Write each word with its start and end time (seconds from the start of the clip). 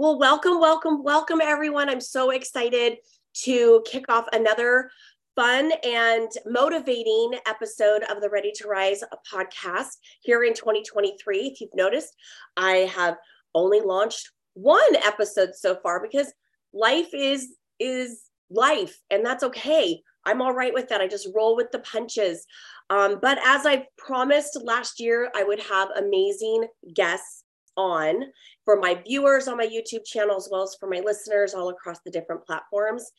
Well, 0.00 0.16
welcome, 0.16 0.60
welcome, 0.60 1.02
welcome, 1.02 1.40
everyone. 1.42 1.88
I'm 1.88 2.00
so 2.00 2.30
excited 2.30 2.98
to 3.42 3.82
kick 3.84 4.04
off 4.08 4.26
another 4.32 4.92
fun 5.34 5.72
and 5.82 6.30
motivating 6.46 7.32
episode 7.48 8.04
of 8.04 8.20
the 8.20 8.30
Ready 8.30 8.52
to 8.58 8.68
Rise 8.68 9.02
podcast 9.28 9.96
here 10.20 10.44
in 10.44 10.54
2023. 10.54 11.38
If 11.48 11.60
you've 11.60 11.74
noticed, 11.74 12.14
I 12.56 12.88
have 12.94 13.16
only 13.56 13.80
launched 13.80 14.30
one 14.54 14.94
episode 15.04 15.56
so 15.56 15.74
far 15.82 16.00
because 16.00 16.32
life 16.72 17.12
is 17.12 17.56
is 17.80 18.22
life 18.50 19.00
and 19.10 19.26
that's 19.26 19.42
okay. 19.42 20.00
I'm 20.24 20.40
all 20.40 20.54
right 20.54 20.72
with 20.72 20.90
that. 20.90 21.00
I 21.00 21.08
just 21.08 21.28
roll 21.34 21.56
with 21.56 21.72
the 21.72 21.80
punches. 21.80 22.46
Um, 22.88 23.18
but 23.20 23.38
as 23.44 23.66
I 23.66 23.88
promised 23.96 24.62
last 24.62 25.00
year, 25.00 25.28
I 25.34 25.42
would 25.42 25.60
have 25.60 25.88
amazing 25.96 26.68
guests 26.94 27.42
on 27.78 28.24
for 28.64 28.78
my 28.78 29.00
viewers 29.06 29.48
on 29.48 29.56
my 29.56 29.66
YouTube 29.66 30.04
channel, 30.04 30.36
as 30.36 30.48
well 30.50 30.64
as 30.64 30.76
for 30.78 30.90
my 30.90 31.00
listeners 31.00 31.54
all 31.54 31.70
across 31.70 32.00
the 32.00 32.10
different 32.10 32.44
platforms. 32.44 33.10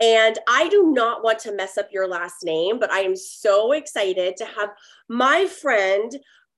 And 0.00 0.38
I 0.48 0.68
do 0.68 0.92
not 0.92 1.22
want 1.22 1.40
to 1.40 1.52
mess 1.52 1.76
up 1.76 1.88
your 1.92 2.08
last 2.08 2.44
name, 2.44 2.78
but 2.78 2.90
I 2.90 3.00
am 3.00 3.16
so 3.16 3.72
excited 3.72 4.36
to 4.38 4.44
have 4.44 4.70
my 5.08 5.46
friend 5.46 6.14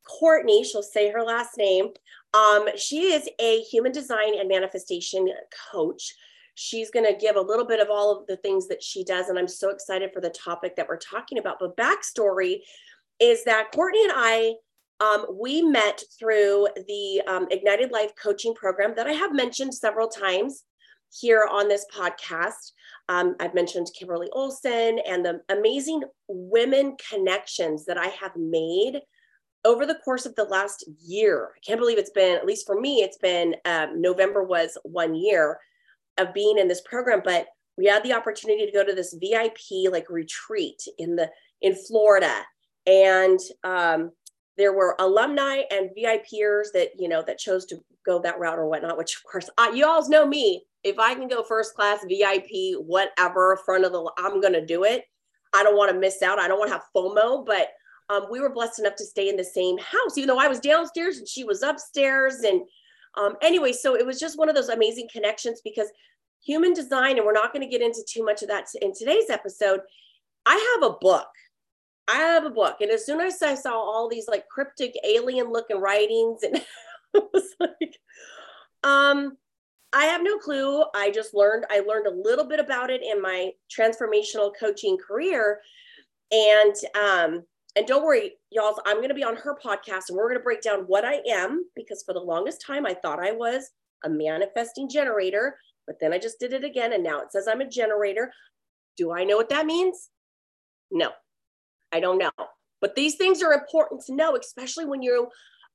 Courtney, 0.06 0.64
she'll 0.64 0.82
say 0.82 1.10
her 1.10 1.22
last 1.22 1.58
name. 1.58 1.88
Um, 2.32 2.68
she 2.76 3.12
is 3.12 3.28
a 3.40 3.62
human 3.62 3.92
design 3.92 4.38
and 4.38 4.48
manifestation 4.48 5.28
coach. 5.72 6.14
She's 6.54 6.90
going 6.90 7.06
to 7.06 7.18
give 7.18 7.36
a 7.36 7.40
little 7.40 7.66
bit 7.66 7.80
of 7.80 7.88
all 7.90 8.16
of 8.16 8.26
the 8.26 8.36
things 8.36 8.68
that 8.68 8.82
she 8.82 9.04
does. 9.04 9.28
And 9.28 9.38
I'm 9.38 9.48
so 9.48 9.70
excited 9.70 10.10
for 10.12 10.20
the 10.20 10.30
topic 10.30 10.76
that 10.76 10.88
we're 10.88 10.98
talking 10.98 11.38
about. 11.38 11.58
But 11.58 11.76
backstory 11.76 12.60
is 13.20 13.44
that 13.44 13.72
Courtney 13.72 14.02
and 14.04 14.12
I 14.14 14.54
um, 15.00 15.26
we 15.38 15.62
met 15.62 16.02
through 16.18 16.68
the 16.88 17.22
um, 17.26 17.46
Ignited 17.50 17.90
Life 17.92 18.12
coaching 18.20 18.54
program 18.54 18.94
that 18.96 19.06
I 19.06 19.12
have 19.12 19.34
mentioned 19.34 19.74
several 19.74 20.08
times 20.08 20.64
here 21.12 21.48
on 21.50 21.68
this 21.68 21.86
podcast. 21.94 22.72
Um, 23.08 23.36
I've 23.38 23.54
mentioned 23.54 23.88
Kimberly 23.98 24.28
Olson 24.32 24.98
and 25.06 25.24
the 25.24 25.40
amazing 25.48 26.02
women 26.28 26.96
connections 27.10 27.84
that 27.86 27.98
I 27.98 28.06
have 28.08 28.34
made 28.36 29.00
over 29.64 29.84
the 29.84 29.98
course 30.04 30.26
of 30.26 30.34
the 30.34 30.44
last 30.44 30.84
year. 31.04 31.50
I 31.56 31.60
can't 31.66 31.80
believe 31.80 31.98
it's 31.98 32.10
been, 32.10 32.36
at 32.36 32.46
least 32.46 32.66
for 32.66 32.80
me, 32.80 33.02
it's 33.02 33.18
been 33.18 33.54
um, 33.64 34.00
November 34.00 34.42
was 34.44 34.78
one 34.84 35.14
year 35.14 35.58
of 36.18 36.32
being 36.32 36.58
in 36.58 36.68
this 36.68 36.82
program, 36.82 37.20
but 37.24 37.46
we 37.76 37.86
had 37.86 38.02
the 38.02 38.14
opportunity 38.14 38.64
to 38.64 38.72
go 38.72 38.84
to 38.84 38.94
this 38.94 39.14
VIP 39.20 39.92
like 39.92 40.08
retreat 40.08 40.82
in 40.98 41.16
the 41.16 41.30
in 41.60 41.74
Florida, 41.74 42.32
and 42.86 43.38
um, 43.64 44.12
there 44.56 44.72
were 44.72 44.96
alumni 44.98 45.62
and 45.70 45.90
VIPers 45.96 46.72
that 46.72 46.90
you 46.98 47.08
know 47.08 47.22
that 47.22 47.38
chose 47.38 47.66
to 47.66 47.82
go 48.04 48.20
that 48.20 48.38
route 48.38 48.58
or 48.58 48.68
whatnot. 48.68 48.98
Which 48.98 49.16
of 49.16 49.24
course, 49.24 49.50
I, 49.58 49.70
you 49.70 49.86
all 49.86 50.08
know 50.08 50.26
me. 50.26 50.64
If 50.84 50.98
I 50.98 51.14
can 51.14 51.28
go 51.28 51.42
first 51.42 51.74
class 51.74 52.04
VIP, 52.08 52.78
whatever, 52.78 53.58
front 53.64 53.84
of 53.84 53.92
the, 53.92 54.10
I'm 54.18 54.40
gonna 54.40 54.64
do 54.64 54.84
it. 54.84 55.04
I 55.52 55.62
don't 55.62 55.76
want 55.76 55.90
to 55.90 55.98
miss 55.98 56.22
out. 56.22 56.38
I 56.38 56.48
don't 56.48 56.58
want 56.58 56.70
to 56.70 56.74
have 56.74 56.84
FOMO, 56.94 57.44
but 57.44 57.68
um, 58.08 58.26
we 58.30 58.40
were 58.40 58.50
blessed 58.50 58.78
enough 58.78 58.96
to 58.96 59.04
stay 59.04 59.28
in 59.28 59.36
the 59.36 59.44
same 59.44 59.78
house, 59.78 60.16
even 60.16 60.28
though 60.28 60.38
I 60.38 60.48
was 60.48 60.60
downstairs 60.60 61.18
and 61.18 61.26
she 61.26 61.44
was 61.44 61.62
upstairs. 61.62 62.36
And 62.40 62.62
um, 63.16 63.34
anyway, 63.42 63.72
so 63.72 63.96
it 63.96 64.06
was 64.06 64.20
just 64.20 64.38
one 64.38 64.48
of 64.48 64.54
those 64.54 64.68
amazing 64.68 65.08
connections 65.10 65.60
because 65.64 65.88
human 66.44 66.72
design, 66.72 67.16
and 67.16 67.26
we're 67.26 67.32
not 67.32 67.52
going 67.52 67.62
to 67.62 67.70
get 67.70 67.82
into 67.82 68.04
too 68.06 68.24
much 68.24 68.42
of 68.42 68.48
that 68.48 68.66
in 68.80 68.92
today's 68.94 69.30
episode. 69.30 69.80
I 70.44 70.76
have 70.80 70.90
a 70.90 70.96
book 71.00 71.28
I 72.08 72.16
have 72.16 72.44
a 72.44 72.50
book. 72.50 72.76
And 72.80 72.90
as 72.90 73.04
soon 73.04 73.20
as 73.20 73.42
I 73.42 73.54
saw 73.54 73.72
all 73.72 74.08
these 74.08 74.28
like 74.28 74.48
cryptic 74.48 74.94
alien 75.04 75.50
looking 75.50 75.80
writings, 75.80 76.42
and 76.42 76.56
I 77.16 77.20
was 77.32 77.54
like, 77.58 77.96
um, 78.84 79.36
I 79.92 80.04
have 80.04 80.22
no 80.22 80.38
clue. 80.38 80.84
I 80.94 81.10
just 81.10 81.34
learned, 81.34 81.64
I 81.70 81.80
learned 81.80 82.06
a 82.06 82.14
little 82.14 82.44
bit 82.44 82.60
about 82.60 82.90
it 82.90 83.02
in 83.02 83.22
my 83.22 83.50
transformational 83.76 84.52
coaching 84.58 84.98
career. 84.98 85.60
And 86.30 86.74
um, 86.94 87.44
and 87.76 87.86
don't 87.86 88.04
worry, 88.04 88.32
y'all, 88.50 88.80
I'm 88.86 89.00
gonna 89.00 89.14
be 89.14 89.24
on 89.24 89.36
her 89.36 89.56
podcast 89.62 90.08
and 90.08 90.16
we're 90.16 90.28
gonna 90.28 90.40
break 90.40 90.62
down 90.62 90.80
what 90.86 91.04
I 91.04 91.20
am, 91.28 91.66
because 91.76 92.02
for 92.02 92.14
the 92.14 92.20
longest 92.20 92.64
time 92.66 92.86
I 92.86 92.94
thought 92.94 93.22
I 93.22 93.32
was 93.32 93.70
a 94.04 94.08
manifesting 94.08 94.88
generator, 94.88 95.56
but 95.86 95.96
then 96.00 96.12
I 96.12 96.18
just 96.18 96.40
did 96.40 96.52
it 96.52 96.64
again 96.64 96.92
and 96.92 97.04
now 97.04 97.20
it 97.20 97.32
says 97.32 97.46
I'm 97.46 97.60
a 97.60 97.68
generator. 97.68 98.32
Do 98.96 99.12
I 99.12 99.24
know 99.24 99.36
what 99.36 99.50
that 99.50 99.66
means? 99.66 100.08
No, 100.90 101.10
I 101.96 102.00
don't 102.00 102.18
know. 102.18 102.30
But 102.82 102.94
these 102.94 103.14
things 103.14 103.42
are 103.42 103.54
important 103.54 104.02
to 104.06 104.14
know, 104.14 104.36
especially 104.36 104.84
when 104.84 105.02
you 105.02 105.28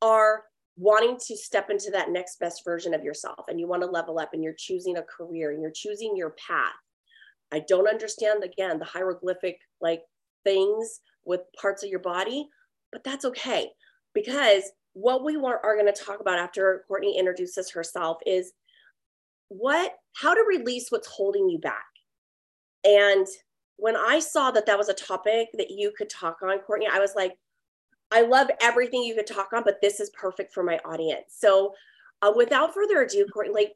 are 0.04 0.44
wanting 0.78 1.18
to 1.28 1.36
step 1.36 1.72
into 1.72 1.90
that 1.92 2.12
next 2.12 2.40
best 2.40 2.62
version 2.64 2.94
of 2.94 3.04
yourself 3.04 3.46
and 3.48 3.60
you 3.60 3.68
want 3.68 3.82
to 3.82 3.90
level 3.90 4.20
up 4.20 4.30
and 4.34 4.44
you're 4.44 4.54
choosing 4.56 4.98
a 4.98 5.04
career 5.04 5.52
and 5.52 5.62
you're 5.62 5.72
choosing 5.74 6.16
your 6.16 6.36
path. 6.48 6.74
I 7.52 7.64
don't 7.68 7.88
understand, 7.88 8.44
again, 8.44 8.78
the 8.78 8.86
hieroglyphic 8.86 9.58
like 9.82 10.04
things 10.44 11.02
with 11.26 11.42
parts 11.60 11.84
of 11.84 11.90
your 11.90 12.00
body, 12.00 12.48
but 12.92 13.04
that's 13.04 13.26
okay 13.26 13.70
because 14.14 14.64
what 14.94 15.24
we 15.24 15.38
want, 15.38 15.60
are 15.64 15.76
going 15.76 15.92
to 15.92 16.04
talk 16.04 16.20
about 16.20 16.38
after 16.38 16.84
Courtney 16.88 17.18
introduces 17.18 17.72
herself 17.72 18.18
is 18.28 18.54
what, 19.48 19.94
how 20.16 20.36
to 20.36 20.46
release 20.48 20.88
what's 20.90 21.08
holding 21.08 21.50
you 21.50 21.58
back. 21.58 21.86
And 22.84 23.26
when 23.82 23.96
I 23.98 24.20
saw 24.20 24.52
that 24.52 24.68
that 24.68 24.78
was 24.78 24.90
a 24.90 24.94
topic 24.94 25.50
that 25.56 25.72
you 25.72 25.92
could 25.98 26.08
talk 26.08 26.38
on, 26.44 26.60
Courtney, 26.60 26.88
I 26.90 27.00
was 27.00 27.14
like, 27.16 27.36
I 28.12 28.22
love 28.22 28.48
everything 28.62 29.02
you 29.02 29.16
could 29.16 29.26
talk 29.26 29.54
on, 29.54 29.64
but 29.64 29.82
this 29.82 30.00
is 30.00 30.12
perfect 30.12 30.54
for 30.54 30.62
my 30.62 30.78
audience. 30.86 31.26
So, 31.30 31.74
uh, 32.22 32.32
without 32.36 32.76
further 32.76 33.02
ado, 33.02 33.26
Courtney, 33.34 33.52
like, 33.52 33.74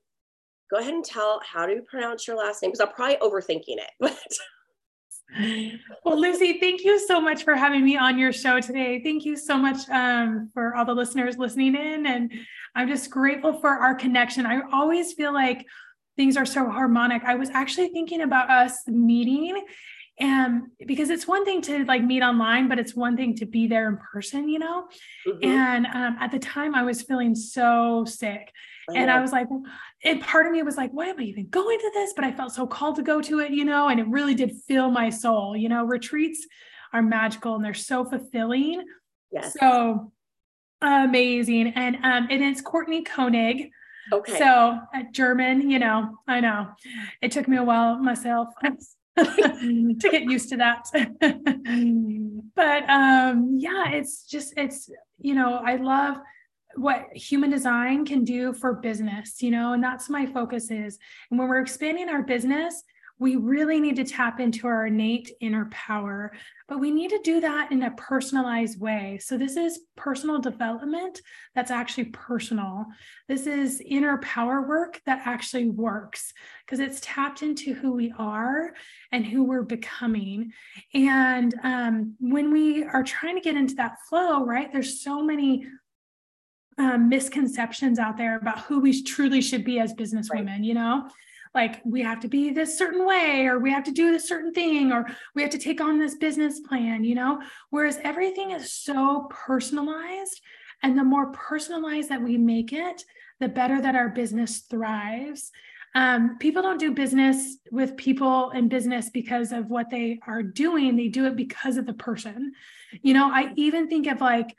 go 0.70 0.78
ahead 0.78 0.94
and 0.94 1.04
tell 1.04 1.42
how 1.44 1.66
do 1.66 1.74
you 1.74 1.82
pronounce 1.82 2.28
your 2.28 2.38
last 2.38 2.62
name? 2.62 2.70
Because 2.70 2.82
I'm 2.82 2.94
probably 2.94 3.18
overthinking 3.18 3.80
it. 3.80 3.90
But 5.38 5.74
well, 6.06 6.22
Lucy, 6.22 6.60
thank 6.60 6.84
you 6.84 7.00
so 7.00 7.20
much 7.20 7.44
for 7.44 7.56
having 7.56 7.84
me 7.84 7.98
on 7.98 8.20
your 8.20 8.32
show 8.32 8.62
today. 8.62 9.02
Thank 9.04 9.26
you 9.26 9.36
so 9.36 9.58
much 9.58 9.90
um, 9.90 10.52
for 10.54 10.76
all 10.76 10.86
the 10.86 10.94
listeners 10.94 11.36
listening 11.40 11.76
in. 11.76 12.06
And 12.06 12.32
I'm 12.76 12.88
just 12.88 13.10
grateful 13.10 13.60
for 13.60 13.70
our 13.70 13.96
connection. 13.96 14.46
I 14.46 14.62
always 14.72 15.14
feel 15.14 15.34
like 15.34 15.66
things 16.16 16.38
are 16.38 16.46
so 16.46 16.70
harmonic. 16.70 17.24
I 17.24 17.36
was 17.36 17.50
actually 17.50 17.90
thinking 17.90 18.22
about 18.22 18.52
us 18.52 18.88
meeting 18.88 19.66
and 20.20 20.68
because 20.86 21.10
it's 21.10 21.28
one 21.28 21.44
thing 21.44 21.62
to 21.62 21.84
like 21.86 22.04
meet 22.04 22.22
online 22.22 22.68
but 22.68 22.80
it's 22.80 22.96
one 22.96 23.18
thing 23.18 23.36
to 23.36 23.46
be 23.46 23.68
there 23.68 23.90
in 23.90 23.98
person 23.98 24.48
you 24.48 24.60
know 24.60 24.88
mm-hmm. 25.28 25.44
and 25.44 25.86
um, 25.88 26.16
at 26.20 26.32
the 26.32 26.40
time 26.40 26.74
i 26.74 26.84
was 26.84 27.02
feeling 27.02 27.36
so 27.36 28.06
sick 28.06 28.52
and 28.94 29.10
I 29.10 29.22
was 29.22 29.32
like, 29.32 29.48
and 30.04 30.22
part 30.22 30.46
of 30.46 30.52
me 30.52 30.62
was 30.62 30.78
like, 30.78 30.92
why 30.92 31.08
am 31.08 31.20
I 31.20 31.24
even 31.24 31.48
going 31.50 31.80
to 31.80 31.92
this? 31.94 32.14
But 32.16 32.26
I 32.26 32.32
felt 32.32 32.52
so 32.52 32.68
called 32.68 32.98
to 32.98 33.04
go 33.04 33.22
to 33.22 33.40
it, 33.40 33.52
you 33.52 33.66
know, 33.66 33.88
and 33.88 34.00
it 34.00 34.08
really 34.08 34.36
did 34.36 34.52
fill 34.68 34.92
my 34.92 35.10
soul. 35.10 35.56
You 35.58 35.70
know, 35.70 35.86
retreats 35.86 36.46
are 36.94 37.02
magical 37.02 37.56
and 37.56 37.66
they're 37.66 37.74
so 37.74 38.06
fulfilling. 38.06 38.84
Yes. 39.32 39.56
So 39.60 40.12
amazing. 40.82 41.74
And 41.76 41.96
um, 41.98 42.28
and 42.30 42.44
it's 42.44 42.62
Courtney 42.62 43.04
Koenig. 43.04 43.72
Okay. 44.14 44.38
So 44.38 44.80
German, 45.12 45.70
you 45.70 45.80
know, 45.80 46.20
I 46.28 46.40
know 46.40 46.68
it 47.22 47.32
took 47.32 47.48
me 47.48 47.58
a 47.58 47.64
while 47.64 47.98
myself. 47.98 48.50
to 49.18 50.10
get 50.12 50.24
used 50.24 50.50
to 50.50 50.58
that. 50.58 50.86
but 52.56 52.90
um, 52.90 53.56
yeah, 53.58 53.92
it's 53.92 54.24
just, 54.26 54.54
it's, 54.58 54.90
you 55.20 55.36
know, 55.36 55.62
I 55.64 55.78
love 55.78 56.18
what 56.76 57.06
human 57.16 57.50
design 57.50 58.06
can 58.06 58.24
do 58.24 58.54
for 58.54 58.74
business, 58.74 59.42
you 59.42 59.52
know, 59.52 59.74
and 59.74 59.84
that's 59.84 60.10
my 60.10 60.26
focus 60.26 60.72
is. 60.72 61.00
And 61.32 61.40
when 61.40 61.48
we're 61.48 61.62
expanding 61.62 62.10
our 62.10 62.24
business, 62.24 62.84
we 63.18 63.38
really 63.38 63.80
need 63.80 63.96
to 63.96 64.04
tap 64.04 64.40
into 64.40 64.68
our 64.68 64.88
innate 64.88 65.32
inner 65.40 65.70
power, 65.72 66.34
but 66.68 66.80
we 66.80 66.92
need 66.92 67.10
to 67.12 67.22
do 67.24 67.40
that 67.42 67.72
in 67.72 67.84
a 67.84 67.92
personalized 67.92 68.80
way. 68.80 69.20
So, 69.22 69.38
this 69.38 69.56
is 69.56 69.80
personal 69.96 70.40
development 70.40 71.22
that's 71.54 71.72
actually 71.72 72.06
personal. 72.06 72.86
This 73.28 73.48
is 73.48 73.82
inner 73.86 74.18
power 74.18 74.68
work 74.68 75.02
that 75.06 75.22
actually 75.26 75.70
works 75.70 76.34
because 76.66 76.80
it's 76.80 77.00
tapped 77.02 77.42
into 77.42 77.74
who 77.74 77.94
we 77.94 78.14
are 78.18 78.74
and 79.12 79.26
who 79.26 79.44
we're 79.44 79.64
becoming. 79.64 80.52
And 80.94 81.54
um, 81.64 82.16
when 82.20 82.52
we 82.52 82.84
are 82.84 83.04
trying 83.04 83.36
to 83.36 83.42
get 83.42 83.56
into 83.56 83.76
that 83.76 83.98
flow, 84.10 84.44
right, 84.44 84.72
there's 84.72 85.02
so 85.02 85.24
many 85.24 85.68
um, 86.78 87.08
misconceptions 87.08 88.00
out 88.00 88.18
there 88.18 88.38
about 88.38 88.60
who 88.60 88.80
we 88.82 89.02
truly 89.02 89.42
should 89.42 89.64
be 89.64 89.80
as 89.80 89.94
business 89.94 90.30
right. 90.30 90.40
women, 90.40 90.64
you 90.64 90.74
know? 90.74 91.10
Like 91.56 91.82
we 91.86 92.02
have 92.02 92.20
to 92.20 92.28
be 92.28 92.52
this 92.52 92.78
certain 92.78 93.06
way 93.06 93.48
or 93.48 93.60
we 93.60 93.72
have 93.72 93.86
to 93.86 93.92
do 93.92 94.12
this 94.12 94.28
certain 94.28 94.54
thing 94.54 94.92
or 94.92 95.06
we 95.34 95.42
have 95.42 95.52
to 95.52 95.58
take 95.58 95.82
on 95.82 95.98
this 95.98 96.16
business 96.16 96.60
plan 96.60 97.04
you 97.04 97.16
know? 97.16 97.42
Whereas 97.70 98.00
everything 98.04 98.52
is 98.52 98.72
so 98.72 99.28
personalized 99.30 100.42
and 100.84 100.98
the 100.98 101.04
more 101.04 101.32
personalized 101.32 102.10
that 102.10 102.22
we 102.22 102.38
make 102.38 102.74
it 102.74 103.04
the 103.40 103.48
better 103.48 103.82
that 103.82 103.96
our 103.96 104.10
business 104.10 104.60
thrives. 104.60 105.52
Um, 105.94 106.38
people 106.40 106.62
don't 106.62 106.80
do 106.80 106.92
business 106.92 107.58
with 107.72 107.96
people 107.96 108.52
in 108.52 108.68
business 108.68 109.10
because 109.10 109.54
of 109.54 109.70
what 109.70 109.90
they 109.90 110.20
are 110.28 110.44
doing 110.44 110.96
they 110.96 111.08
do 111.08 111.26
it 111.26 111.38
because 111.38 111.78
of 111.78 111.86
the 111.86 111.94
person. 111.94 112.54
You 113.02 113.14
know 113.14 113.32
i 113.32 113.54
even 113.56 113.88
think 113.88 114.08
of 114.08 114.22
like 114.22 114.56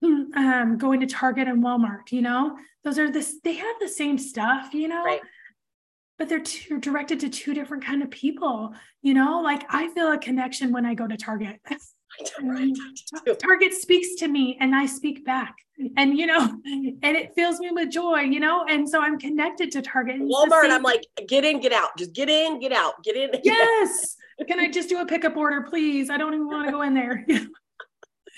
um, 0.04 0.78
going 0.78 1.00
to 1.00 1.06
Target 1.06 1.48
and 1.48 1.62
Walmart, 1.62 2.12
you 2.12 2.22
know, 2.22 2.56
those 2.84 2.98
are 2.98 3.10
this, 3.10 3.40
they 3.42 3.54
have 3.54 3.76
the 3.80 3.88
same 3.88 4.16
stuff, 4.16 4.72
you 4.72 4.88
know, 4.88 5.02
right. 5.04 5.20
But 6.18 6.28
they're 6.28 6.42
directed 6.80 7.20
to 7.20 7.28
two 7.28 7.54
different 7.54 7.84
kind 7.84 8.02
of 8.02 8.10
people, 8.10 8.74
you 9.02 9.14
know, 9.14 9.40
like 9.40 9.64
I 9.70 9.88
feel 9.88 10.10
a 10.12 10.18
connection 10.18 10.72
when 10.72 10.84
I 10.84 10.94
go 10.94 11.06
to 11.06 11.16
Target. 11.16 11.60
Target 13.38 13.74
speaks 13.74 14.14
to 14.16 14.28
me 14.28 14.56
and 14.60 14.74
I 14.74 14.86
speak 14.86 15.24
back. 15.24 15.54
And 15.96 16.18
you 16.18 16.26
know, 16.26 16.40
and 16.64 17.16
it 17.16 17.34
fills 17.36 17.60
me 17.60 17.70
with 17.70 17.90
joy, 17.90 18.20
you 18.20 18.40
know, 18.40 18.64
and 18.68 18.88
so 18.88 19.00
I'm 19.00 19.16
connected 19.18 19.70
to 19.72 19.82
Target. 19.82 20.16
Walmart, 20.20 20.70
I'm 20.70 20.82
like, 20.82 21.06
get 21.28 21.44
in, 21.44 21.60
get 21.60 21.72
out, 21.72 21.90
just 21.96 22.12
get 22.12 22.28
in, 22.28 22.58
get 22.58 22.72
out, 22.72 23.02
get 23.04 23.16
in. 23.16 23.30
Yes. 23.44 24.16
Can 24.46 24.58
I 24.58 24.70
just 24.70 24.88
do 24.88 25.00
a 25.00 25.06
pickup 25.06 25.36
order, 25.36 25.62
please? 25.62 26.10
I 26.10 26.16
don't 26.16 26.34
even 26.34 26.46
want 26.46 26.66
to 26.66 26.72
go 26.72 26.82
in 26.82 26.94
there. 26.94 27.24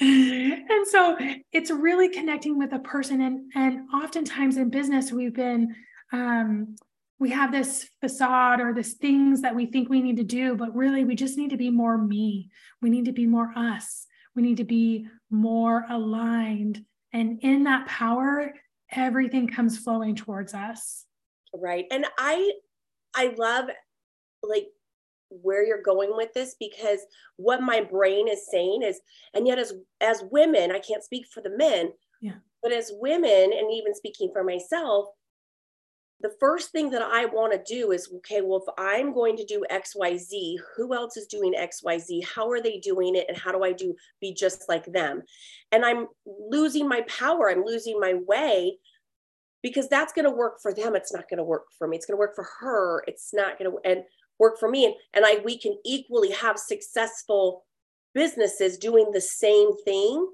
and 0.00 0.87
so 0.87 1.17
it's 1.53 1.71
really 1.71 2.09
connecting 2.11 2.59
with 2.59 2.73
a 2.73 2.79
person 2.79 3.21
and 3.21 3.53
and 3.55 3.88
oftentimes 3.94 4.56
in 4.56 4.71
business 4.71 5.12
we've 5.12 5.35
been 5.35 5.75
um, 6.12 6.75
we 7.20 7.31
have 7.31 7.52
this 7.52 7.88
facade 8.00 8.61
or 8.61 8.72
this 8.72 8.94
things 8.94 9.43
that 9.43 9.55
we 9.55 9.67
think 9.67 9.88
we 9.88 10.00
need 10.00 10.17
to 10.17 10.25
do 10.25 10.56
but 10.56 10.75
really 10.75 11.05
we 11.05 11.14
just 11.14 11.37
need 11.37 11.50
to 11.50 11.56
be 11.56 11.70
more 11.70 11.96
me. 11.96 12.50
We 12.82 12.90
need 12.90 13.05
to 13.05 13.12
be 13.12 13.26
more 13.26 13.52
us. 13.55 14.06
We 14.34 14.43
need 14.43 14.56
to 14.56 14.64
be 14.64 15.06
more 15.31 15.84
aligned. 15.88 16.84
And 17.12 17.38
in 17.43 17.64
that 17.64 17.87
power 17.87 18.55
everything 18.90 19.46
comes 19.46 19.78
flowing 19.78 20.17
towards 20.17 20.55
us. 20.55 21.05
Right. 21.55 21.84
And 21.90 22.06
i 22.19 22.52
i 23.14 23.34
love 23.37 23.66
like 24.43 24.66
where 25.31 25.64
you're 25.64 25.82
going 25.82 26.11
with 26.16 26.32
this 26.34 26.56
because 26.58 27.00
what 27.37 27.62
my 27.62 27.81
brain 27.81 28.28
is 28.28 28.49
saying 28.50 28.82
is 28.82 29.00
and 29.34 29.46
yet 29.46 29.58
as 29.58 29.73
as 30.00 30.25
women 30.31 30.73
i 30.73 30.78
can't 30.78 31.05
speak 31.05 31.26
for 31.32 31.40
the 31.40 31.56
men 31.56 31.93
yeah. 32.20 32.34
but 32.62 32.73
as 32.73 32.90
women 32.94 33.52
and 33.52 33.73
even 33.73 33.94
speaking 33.94 34.31
for 34.32 34.43
myself 34.43 35.06
the 36.22 36.32
first 36.38 36.70
thing 36.70 36.90
that 36.90 37.02
i 37.02 37.25
want 37.26 37.52
to 37.52 37.75
do 37.75 37.93
is 37.93 38.11
okay 38.14 38.40
well 38.40 38.62
if 38.67 38.75
i'm 38.78 39.12
going 39.12 39.37
to 39.37 39.44
do 39.44 39.64
xyz 39.70 40.56
who 40.76 40.94
else 40.94 41.17
is 41.17 41.26
doing 41.26 41.55
xyz 41.55 42.25
how 42.25 42.50
are 42.50 42.61
they 42.61 42.78
doing 42.78 43.17
it 43.17 43.26
and 43.28 43.37
how 43.37 43.52
do 43.52 43.64
i 43.64 43.72
do 43.72 43.94
be 44.20 44.32
just 44.32 44.69
like 44.69 44.84
them? 44.87 45.22
And 45.72 45.84
i'm 45.84 46.06
losing 46.26 46.88
my 46.88 47.02
power 47.02 47.50
i'm 47.50 47.64
losing 47.64 47.99
my 47.99 48.14
way 48.26 48.78
because 49.62 49.88
that's 49.88 50.12
going 50.12 50.25
to 50.25 50.31
work 50.31 50.61
for 50.61 50.72
them 50.72 50.94
it's 50.94 51.12
not 51.12 51.28
going 51.28 51.38
to 51.38 51.44
work 51.44 51.67
for 51.76 51.87
me 51.87 51.96
it's 51.96 52.06
going 52.06 52.17
to 52.17 52.20
work 52.20 52.34
for 52.34 52.46
her 52.61 53.02
it's 53.06 53.32
not 53.32 53.58
going 53.58 53.70
to 53.70 53.78
and 53.90 54.02
work 54.38 54.58
for 54.58 54.70
me 54.70 54.87
and, 54.87 54.94
and 55.14 55.25
i 55.25 55.40
we 55.44 55.58
can 55.58 55.76
equally 55.84 56.31
have 56.31 56.58
successful 56.58 57.64
businesses 58.14 58.78
doing 58.78 59.11
the 59.12 59.20
same 59.20 59.70
thing 59.84 60.28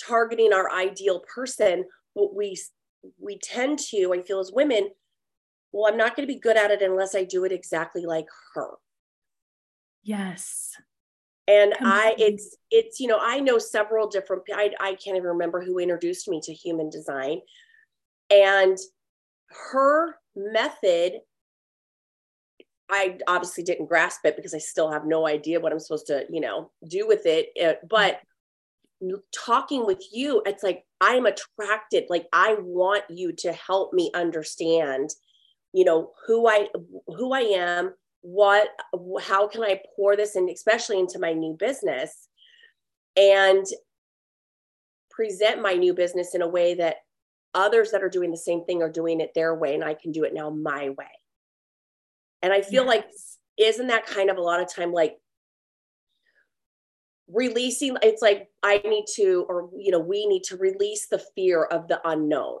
targeting 0.00 0.52
our 0.52 0.70
ideal 0.72 1.22
person 1.34 1.84
but 2.14 2.34
we 2.34 2.56
we 3.18 3.38
tend 3.38 3.78
to 3.78 4.12
i 4.14 4.20
feel 4.22 4.40
as 4.40 4.52
women 4.52 4.88
well 5.72 5.90
i'm 5.90 5.98
not 5.98 6.16
going 6.16 6.26
to 6.26 6.32
be 6.32 6.40
good 6.40 6.56
at 6.56 6.70
it 6.70 6.82
unless 6.82 7.14
i 7.14 7.24
do 7.24 7.44
it 7.44 7.52
exactly 7.52 8.04
like 8.04 8.26
her. 8.54 8.70
Yes. 10.02 10.70
And 11.48 11.74
i 11.82 12.14
it's 12.18 12.56
it's 12.70 13.00
you 13.00 13.08
know 13.08 13.18
i 13.20 13.40
know 13.40 13.58
several 13.58 14.08
different 14.08 14.42
I, 14.54 14.70
I 14.80 14.94
can't 14.94 15.16
even 15.16 15.30
remember 15.30 15.62
who 15.62 15.78
introduced 15.78 16.28
me 16.28 16.40
to 16.44 16.52
human 16.52 16.90
design. 16.90 17.40
And 18.30 18.78
her 19.72 20.14
method 20.36 21.14
I 22.90 23.18
obviously 23.26 23.62
didn't 23.64 23.86
grasp 23.86 24.24
it 24.24 24.36
because 24.36 24.54
I 24.54 24.58
still 24.58 24.90
have 24.90 25.06
no 25.06 25.26
idea 25.26 25.60
what 25.60 25.72
I'm 25.72 25.78
supposed 25.78 26.08
to, 26.08 26.24
you 26.28 26.40
know, 26.40 26.72
do 26.88 27.06
with 27.06 27.24
it. 27.24 27.50
Uh, 27.62 27.74
but 27.88 28.20
talking 29.34 29.86
with 29.86 30.02
you, 30.12 30.42
it's 30.46 30.62
like 30.62 30.84
I'm 31.00 31.26
attracted. 31.26 32.04
Like 32.08 32.26
I 32.32 32.56
want 32.60 33.04
you 33.08 33.32
to 33.38 33.52
help 33.52 33.92
me 33.92 34.10
understand, 34.14 35.10
you 35.72 35.84
know, 35.84 36.12
who 36.26 36.48
I 36.48 36.68
who 37.06 37.32
I 37.32 37.40
am, 37.40 37.94
what 38.22 38.68
how 39.22 39.48
can 39.48 39.62
I 39.62 39.80
pour 39.96 40.16
this 40.16 40.36
in, 40.36 40.48
especially 40.48 40.98
into 40.98 41.18
my 41.18 41.32
new 41.32 41.56
business, 41.58 42.28
and 43.16 43.64
present 45.10 45.62
my 45.62 45.74
new 45.74 45.94
business 45.94 46.34
in 46.34 46.42
a 46.42 46.48
way 46.48 46.74
that 46.74 46.96
others 47.54 47.90
that 47.90 48.02
are 48.02 48.08
doing 48.08 48.30
the 48.30 48.36
same 48.36 48.64
thing 48.64 48.82
are 48.82 48.90
doing 48.90 49.20
it 49.20 49.32
their 49.34 49.54
way, 49.54 49.74
and 49.74 49.84
I 49.84 49.94
can 49.94 50.12
do 50.12 50.24
it 50.24 50.34
now 50.34 50.50
my 50.50 50.90
way 50.90 51.06
and 52.42 52.52
I 52.52 52.62
feel 52.62 52.84
yes. 52.84 52.88
like, 52.88 53.06
isn't 53.58 53.88
that 53.88 54.06
kind 54.06 54.30
of 54.30 54.38
a 54.38 54.42
lot 54.42 54.60
of 54.60 54.72
time 54.72 54.92
like 54.92 55.18
releasing? 57.32 57.96
It's 58.02 58.22
like, 58.22 58.48
I 58.62 58.80
need 58.84 59.06
to, 59.14 59.46
or, 59.48 59.70
you 59.76 59.90
know, 59.90 59.98
we 59.98 60.26
need 60.26 60.44
to 60.44 60.56
release 60.56 61.08
the 61.08 61.22
fear 61.34 61.64
of 61.64 61.88
the 61.88 62.00
unknown. 62.04 62.58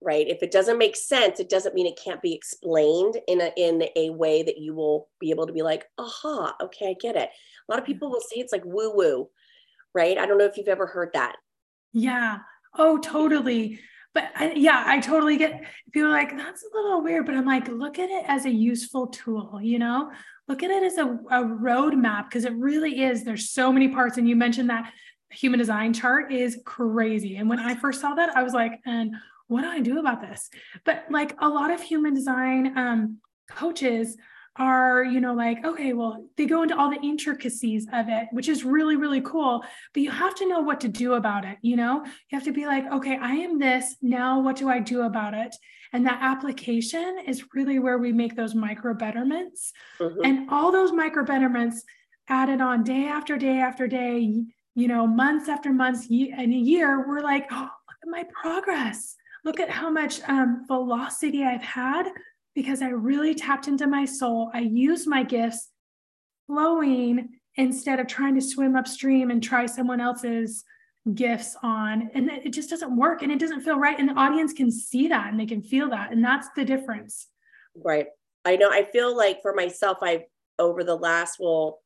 Right. 0.00 0.28
If 0.28 0.42
it 0.42 0.50
doesn't 0.50 0.76
make 0.76 0.96
sense, 0.96 1.40
it 1.40 1.48
doesn't 1.48 1.74
mean 1.74 1.86
it 1.86 1.98
can't 2.02 2.20
be 2.20 2.34
explained 2.34 3.16
in 3.26 3.40
a 3.40 3.50
in 3.56 3.84
a 3.96 4.10
way 4.10 4.42
that 4.42 4.58
you 4.58 4.74
will 4.74 5.08
be 5.18 5.30
able 5.30 5.46
to 5.46 5.52
be 5.52 5.62
like, 5.62 5.86
aha, 5.96 6.54
okay, 6.60 6.90
I 6.90 6.94
get 7.00 7.16
it. 7.16 7.30
A 7.30 7.72
lot 7.72 7.80
of 7.80 7.86
people 7.86 8.10
will 8.10 8.20
say 8.20 8.36
it's 8.36 8.52
like 8.52 8.64
woo 8.66 8.94
woo, 8.94 9.30
right? 9.94 10.18
I 10.18 10.26
don't 10.26 10.36
know 10.36 10.44
if 10.44 10.58
you've 10.58 10.68
ever 10.68 10.86
heard 10.86 11.10
that. 11.14 11.36
Yeah. 11.94 12.40
Oh, 12.76 12.98
totally 12.98 13.80
but 14.14 14.30
I, 14.36 14.52
yeah, 14.52 14.84
I 14.86 15.00
totally 15.00 15.36
get 15.36 15.64
people 15.92 16.10
like 16.10 16.36
that's 16.36 16.62
a 16.62 16.76
little 16.76 17.02
weird, 17.02 17.26
but 17.26 17.34
I'm 17.34 17.44
like, 17.44 17.68
look 17.68 17.98
at 17.98 18.08
it 18.08 18.24
as 18.28 18.46
a 18.46 18.50
useful 18.50 19.08
tool, 19.08 19.58
you 19.60 19.80
know, 19.80 20.12
look 20.48 20.62
at 20.62 20.70
it 20.70 20.82
as 20.82 20.98
a, 20.98 21.06
a 21.06 21.42
roadmap 21.44 22.24
because 22.28 22.44
it 22.44 22.54
really 22.54 23.02
is. 23.02 23.24
There's 23.24 23.50
so 23.50 23.72
many 23.72 23.88
parts, 23.88 24.18
and 24.18 24.28
you 24.28 24.36
mentioned 24.36 24.70
that 24.70 24.92
human 25.30 25.58
design 25.58 25.92
chart 25.92 26.32
is 26.32 26.60
crazy. 26.64 27.36
And 27.36 27.48
when 27.48 27.58
I 27.58 27.74
first 27.74 28.00
saw 28.00 28.14
that, 28.14 28.36
I 28.36 28.42
was 28.42 28.52
like, 28.52 28.80
and 28.86 29.14
what 29.48 29.62
do 29.62 29.68
I 29.68 29.80
do 29.80 29.98
about 29.98 30.20
this? 30.20 30.50
But 30.84 31.04
like 31.10 31.34
a 31.40 31.48
lot 31.48 31.70
of 31.70 31.80
human 31.80 32.14
design 32.14 32.76
um, 32.78 33.18
coaches 33.50 34.16
are, 34.56 35.02
you 35.02 35.20
know, 35.20 35.34
like, 35.34 35.64
okay, 35.64 35.92
well, 35.92 36.24
they 36.36 36.46
go 36.46 36.62
into 36.62 36.76
all 36.78 36.90
the 36.90 37.00
intricacies 37.00 37.86
of 37.92 38.08
it, 38.08 38.28
which 38.30 38.48
is 38.48 38.64
really, 38.64 38.96
really 38.96 39.20
cool. 39.20 39.64
But 39.92 40.02
you 40.02 40.10
have 40.10 40.34
to 40.36 40.48
know 40.48 40.60
what 40.60 40.80
to 40.82 40.88
do 40.88 41.14
about 41.14 41.44
it. 41.44 41.58
You 41.62 41.76
know, 41.76 42.04
you 42.04 42.38
have 42.38 42.44
to 42.44 42.52
be 42.52 42.66
like, 42.66 42.90
okay, 42.92 43.18
I 43.20 43.32
am 43.32 43.58
this. 43.58 43.96
Now, 44.00 44.40
what 44.40 44.56
do 44.56 44.68
I 44.68 44.78
do 44.78 45.02
about 45.02 45.34
it? 45.34 45.56
And 45.92 46.06
that 46.06 46.20
application 46.22 47.18
is 47.26 47.44
really 47.54 47.78
where 47.78 47.98
we 47.98 48.12
make 48.12 48.36
those 48.36 48.54
micro 48.54 48.94
betterments. 48.94 49.72
Mm-hmm. 49.98 50.20
And 50.24 50.50
all 50.50 50.70
those 50.70 50.92
micro 50.92 51.24
betterments 51.24 51.82
added 52.28 52.60
on 52.60 52.84
day 52.84 53.06
after 53.06 53.36
day 53.36 53.58
after 53.58 53.86
day, 53.86 54.44
you 54.74 54.88
know, 54.88 55.06
months 55.06 55.48
after 55.48 55.72
months 55.72 56.06
and 56.08 56.52
a 56.52 56.56
year, 56.56 57.06
we're 57.06 57.20
like, 57.20 57.46
oh, 57.50 57.62
look 57.62 57.96
at 58.02 58.08
my 58.08 58.24
progress. 58.40 59.16
Look 59.44 59.60
at 59.60 59.70
how 59.70 59.90
much 59.90 60.20
um, 60.28 60.64
velocity 60.66 61.44
I've 61.44 61.62
had 61.62 62.08
because 62.54 62.82
I 62.82 62.88
really 62.88 63.34
tapped 63.34 63.68
into 63.68 63.86
my 63.86 64.04
soul. 64.04 64.50
I 64.54 64.60
used 64.60 65.08
my 65.08 65.22
gifts 65.22 65.70
flowing 66.46 67.28
instead 67.56 68.00
of 68.00 68.06
trying 68.06 68.34
to 68.34 68.40
swim 68.40 68.76
upstream 68.76 69.30
and 69.30 69.42
try 69.42 69.66
someone 69.66 70.00
else's 70.00 70.64
gifts 71.12 71.56
on. 71.62 72.10
And 72.14 72.30
it 72.30 72.52
just 72.52 72.70
doesn't 72.70 72.96
work 72.96 73.22
and 73.22 73.30
it 73.30 73.38
doesn't 73.38 73.60
feel 73.60 73.78
right. 73.78 73.98
And 73.98 74.08
the 74.08 74.14
audience 74.14 74.52
can 74.52 74.70
see 74.70 75.08
that 75.08 75.30
and 75.30 75.38
they 75.38 75.46
can 75.46 75.62
feel 75.62 75.90
that. 75.90 76.12
And 76.12 76.24
that's 76.24 76.48
the 76.56 76.64
difference. 76.64 77.28
Right. 77.76 78.06
I 78.44 78.56
know. 78.56 78.70
I 78.70 78.84
feel 78.92 79.16
like 79.16 79.42
for 79.42 79.54
myself, 79.54 79.98
I, 80.02 80.24
over 80.58 80.84
the 80.84 80.96
last, 80.96 81.36
well, 81.40 81.80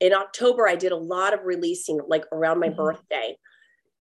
in 0.00 0.12
October, 0.12 0.66
I 0.68 0.76
did 0.76 0.92
a 0.92 0.96
lot 0.96 1.34
of 1.34 1.40
releasing, 1.44 2.00
like 2.08 2.24
around 2.32 2.60
my 2.60 2.68
mm-hmm. 2.68 2.76
birthday. 2.76 3.36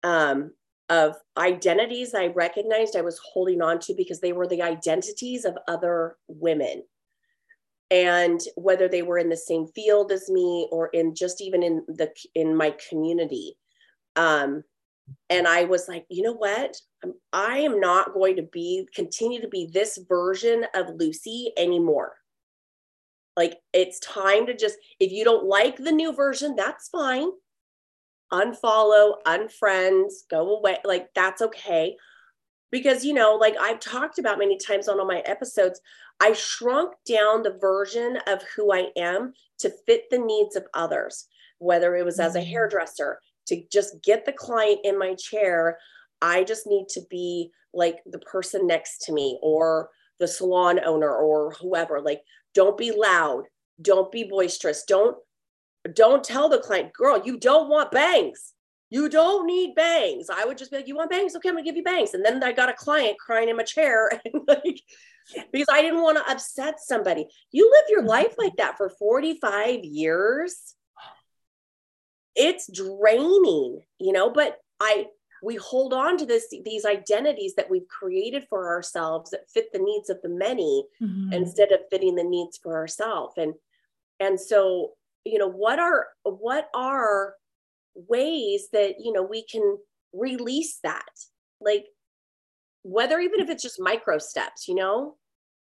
Um, 0.04 0.52
of 0.90 1.16
identities 1.38 2.14
I 2.14 2.28
recognized 2.28 2.96
I 2.96 3.02
was 3.02 3.20
holding 3.20 3.62
on 3.62 3.80
to 3.82 3.94
because 3.94 4.20
they 4.20 4.34
were 4.34 4.48
the 4.48 4.64
identities 4.64 5.46
of 5.46 5.58
other 5.68 6.18
women. 6.28 6.84
And 7.92 8.40
whether 8.56 8.88
they 8.88 9.02
were 9.02 9.18
in 9.18 9.30
the 9.30 9.38
same 9.38 9.68
field 9.68 10.12
as 10.12 10.30
me 10.30 10.68
or 10.72 10.88
in 10.88 11.16
just 11.16 11.42
even 11.42 11.64
in 11.64 11.84
the 11.88 12.12
in 12.36 12.56
my 12.56 12.76
community. 12.90 13.58
Um, 14.16 14.64
and 15.30 15.48
I 15.48 15.64
was 15.64 15.88
like, 15.88 16.06
you 16.10 16.22
know 16.22 16.34
what? 16.34 16.76
I 17.34 17.60
am 17.60 17.80
not 17.80 18.14
going 18.14 18.36
to 18.36 18.44
be 18.44 18.88
continue 18.94 19.42
to 19.42 19.48
be 19.48 19.70
this 19.74 19.98
version 20.08 20.66
of 20.76 20.96
Lucy 20.98 21.52
anymore. 21.58 22.14
Like 23.36 23.58
it's 23.74 24.00
time 24.00 24.46
to 24.48 24.56
just 24.56 24.78
if 25.00 25.12
you 25.12 25.24
don't 25.24 25.46
like 25.46 25.78
the 25.78 25.92
new 25.92 26.14
version, 26.14 26.56
that's 26.56 26.90
fine 26.90 27.30
unfollow, 28.32 29.16
unfriend, 29.26 30.10
go 30.30 30.58
away. 30.58 30.78
Like 30.84 31.08
that's 31.14 31.42
okay. 31.42 31.96
Because, 32.72 33.04
you 33.04 33.14
know, 33.14 33.36
like 33.36 33.56
I've 33.60 33.80
talked 33.80 34.20
about 34.20 34.38
many 34.38 34.58
times 34.58 34.88
on 34.88 35.00
all 35.00 35.08
my 35.08 35.20
episodes, 35.26 35.82
I 36.20 36.34
shrunk 36.34 36.94
down 37.08 37.42
the 37.42 37.58
version 37.60 38.20
of 38.28 38.44
who 38.56 38.74
I 38.74 38.90
am 38.96 39.34
to 39.60 39.72
fit 39.88 40.04
the 40.12 40.20
needs 40.20 40.56
of 40.56 40.66
others, 40.74 41.26
whether 41.58 41.96
it 41.96 42.06
was 42.06 42.20
as 42.20 42.36
a 42.36 42.40
mm-hmm. 42.40 42.50
hairdresser 42.50 43.20
to 43.48 43.64
just 43.72 44.02
get 44.04 44.26
the 44.26 44.34
client 44.34 44.82
in 44.84 45.00
my 45.00 45.16
chair. 45.16 45.78
I 46.22 46.44
just 46.44 46.68
need 46.68 46.88
to 46.90 47.02
be 47.10 47.52
like 47.74 47.98
the 48.06 48.20
person 48.20 48.68
next 48.68 49.00
to 49.06 49.14
me 49.14 49.40
or 49.42 49.90
the 50.20 50.28
salon 50.28 50.80
owner 50.86 51.12
or 51.12 51.54
whoever. 51.54 52.02
Like, 52.02 52.22
don't 52.54 52.78
be 52.78 52.92
loud, 52.92 53.44
don't 53.82 54.12
be 54.12 54.26
boisterous, 54.26 54.84
don't 54.84 55.18
don't 55.94 56.24
tell 56.24 56.50
the 56.50 56.60
client, 56.60 56.94
girl, 56.94 57.22
you 57.24 57.38
don't 57.38 57.70
want 57.70 57.92
bangs. 57.92 58.54
you 58.92 59.08
don't 59.08 59.46
need 59.46 59.76
bangs. 59.76 60.30
I 60.32 60.46
would 60.46 60.58
just 60.58 60.72
be 60.72 60.78
like, 60.78 60.88
you 60.88 60.96
want 60.96 61.12
bangs? 61.12 61.36
Okay, 61.36 61.50
I'm 61.50 61.56
gonna 61.56 61.64
give 61.64 61.76
you 61.76 61.84
bangs. 61.84 62.16
And 62.16 62.26
then 62.26 62.44
I 62.44 62.52
got 62.52 62.70
a 62.70 62.74
client 62.74 63.20
crying 63.20 63.50
in 63.50 63.56
my 63.56 63.64
chair 63.64 64.10
and 64.26 64.42
like 64.48 64.82
because 65.52 65.68
I 65.72 65.82
didn't 65.82 66.02
want 66.02 66.18
to 66.18 66.32
upset 66.32 66.80
somebody. 66.80 67.28
You 67.52 67.70
live 67.70 67.86
your 67.90 68.04
life 68.04 68.34
like 68.38 68.56
that 68.58 68.78
for 68.78 68.90
45 68.90 69.84
years. 69.84 70.76
It's 72.36 72.72
draining, 72.72 73.82
you 74.00 74.12
know, 74.12 74.32
but 74.32 74.58
I 74.80 75.08
we 75.42 75.56
hold 75.56 75.94
on 75.94 76.18
to 76.18 76.26
this 76.26 76.54
these 76.66 76.86
identities 76.86 77.56
that 77.56 77.70
we've 77.70 77.88
created 77.88 78.46
for 78.50 78.70
ourselves 78.70 79.32
that 79.32 79.50
fit 79.50 79.72
the 79.72 79.80
needs 79.80 80.10
of 80.10 80.22
the 80.22 80.30
many 80.30 80.86
mm-hmm. 81.02 81.34
instead 81.34 81.72
of 81.72 81.82
fitting 81.90 82.16
the 82.16 82.24
needs 82.24 82.58
for 82.58 82.76
ourselves. 82.76 83.36
And 83.38 83.54
and 84.20 84.40
so, 84.40 84.92
you 85.32 85.40
know, 85.40 85.50
what 85.50 85.80
are 85.80 86.08
what 86.24 86.68
are 86.76 87.36
ways 87.96 88.68
that 88.74 88.96
you 89.00 89.12
know 89.12 89.24
we 89.24 89.46
can 89.46 89.78
release 90.14 90.80
that? 90.84 91.06
Like 91.62 91.86
whether 92.84 93.20
even 93.20 93.40
if 93.40 93.50
it's 93.50 93.64
just 93.64 93.80
micro 93.80 94.18
steps 94.18 94.68
you 94.68 94.76
know? 94.76 95.16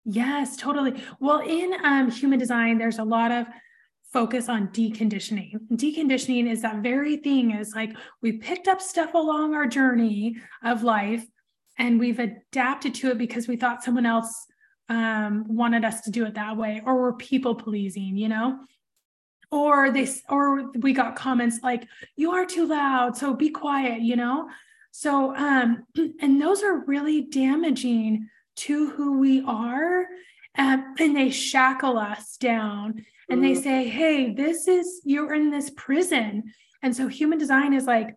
Yes 0.05 0.55
totally. 0.55 1.01
Well 1.19 1.39
in 1.39 1.74
um, 1.83 2.12
human 2.12 2.39
design 2.39 2.77
there's 2.77 3.00
a 3.00 3.03
lot 3.03 3.31
of 3.31 3.47
focus 4.13 4.47
on 4.47 4.69
deconditioning. 4.69 5.53
Deconditioning 5.74 6.50
is 6.50 6.62
that 6.62 6.81
very 6.81 7.17
thing 7.17 7.51
is 7.51 7.74
like 7.75 7.95
we 8.21 8.33
picked 8.33 8.67
up 8.67 8.81
stuff 8.81 9.13
along 9.13 9.53
our 9.53 9.67
journey 9.67 10.38
of 10.63 10.83
life 10.83 11.25
and 11.77 12.00
we've 12.00 12.19
adapted 12.19 12.95
to 12.95 13.12
it 13.12 13.17
because 13.17 13.47
we 13.47 13.57
thought 13.57 13.83
someone 13.83 14.05
else 14.05 14.45
um, 14.89 15.43
wanted 15.47 15.83
us 15.83 16.01
to 16.01 16.12
do 16.12 16.25
it 16.25 16.36
that 16.36 16.55
way 16.55 16.81
or 16.86 17.01
we're 17.01 17.13
people 17.13 17.53
pleasing 17.53 18.15
you 18.15 18.29
know 18.29 18.57
or 19.51 19.92
they 19.92 20.08
or 20.30 20.72
we 20.72 20.94
got 20.94 21.16
comments 21.16 21.60
like 21.63 21.88
you 22.16 22.32
are 22.32 22.46
too 22.46 22.68
loud 22.68 23.16
so 23.16 23.34
be 23.34 23.50
quiet 23.50 24.01
you 24.01 24.16
know? 24.16 24.50
So 24.92 25.36
um 25.36 25.86
and 26.22 26.42
those 26.42 26.63
are 26.63 26.86
really 26.86 27.22
damaging 27.22 28.30
to 28.58 28.89
who 28.92 29.20
we 29.20 29.44
are 29.44 30.06
um, 30.58 30.96
and 31.00 31.16
they 31.16 31.30
shackle 31.30 31.98
us 31.98 32.36
down 32.38 33.06
and 33.30 33.44
they 33.44 33.51
mm-hmm. 33.51 33.62
say 33.62 33.88
hey 33.88 34.34
this 34.34 34.68
is 34.68 35.01
you're 35.04 35.34
in 35.34 35.51
this 35.51 35.70
prison. 35.70 36.51
And 36.84 36.96
so 36.96 37.08
human 37.08 37.38
design 37.38 37.74
is 37.74 37.86
like 37.86 38.16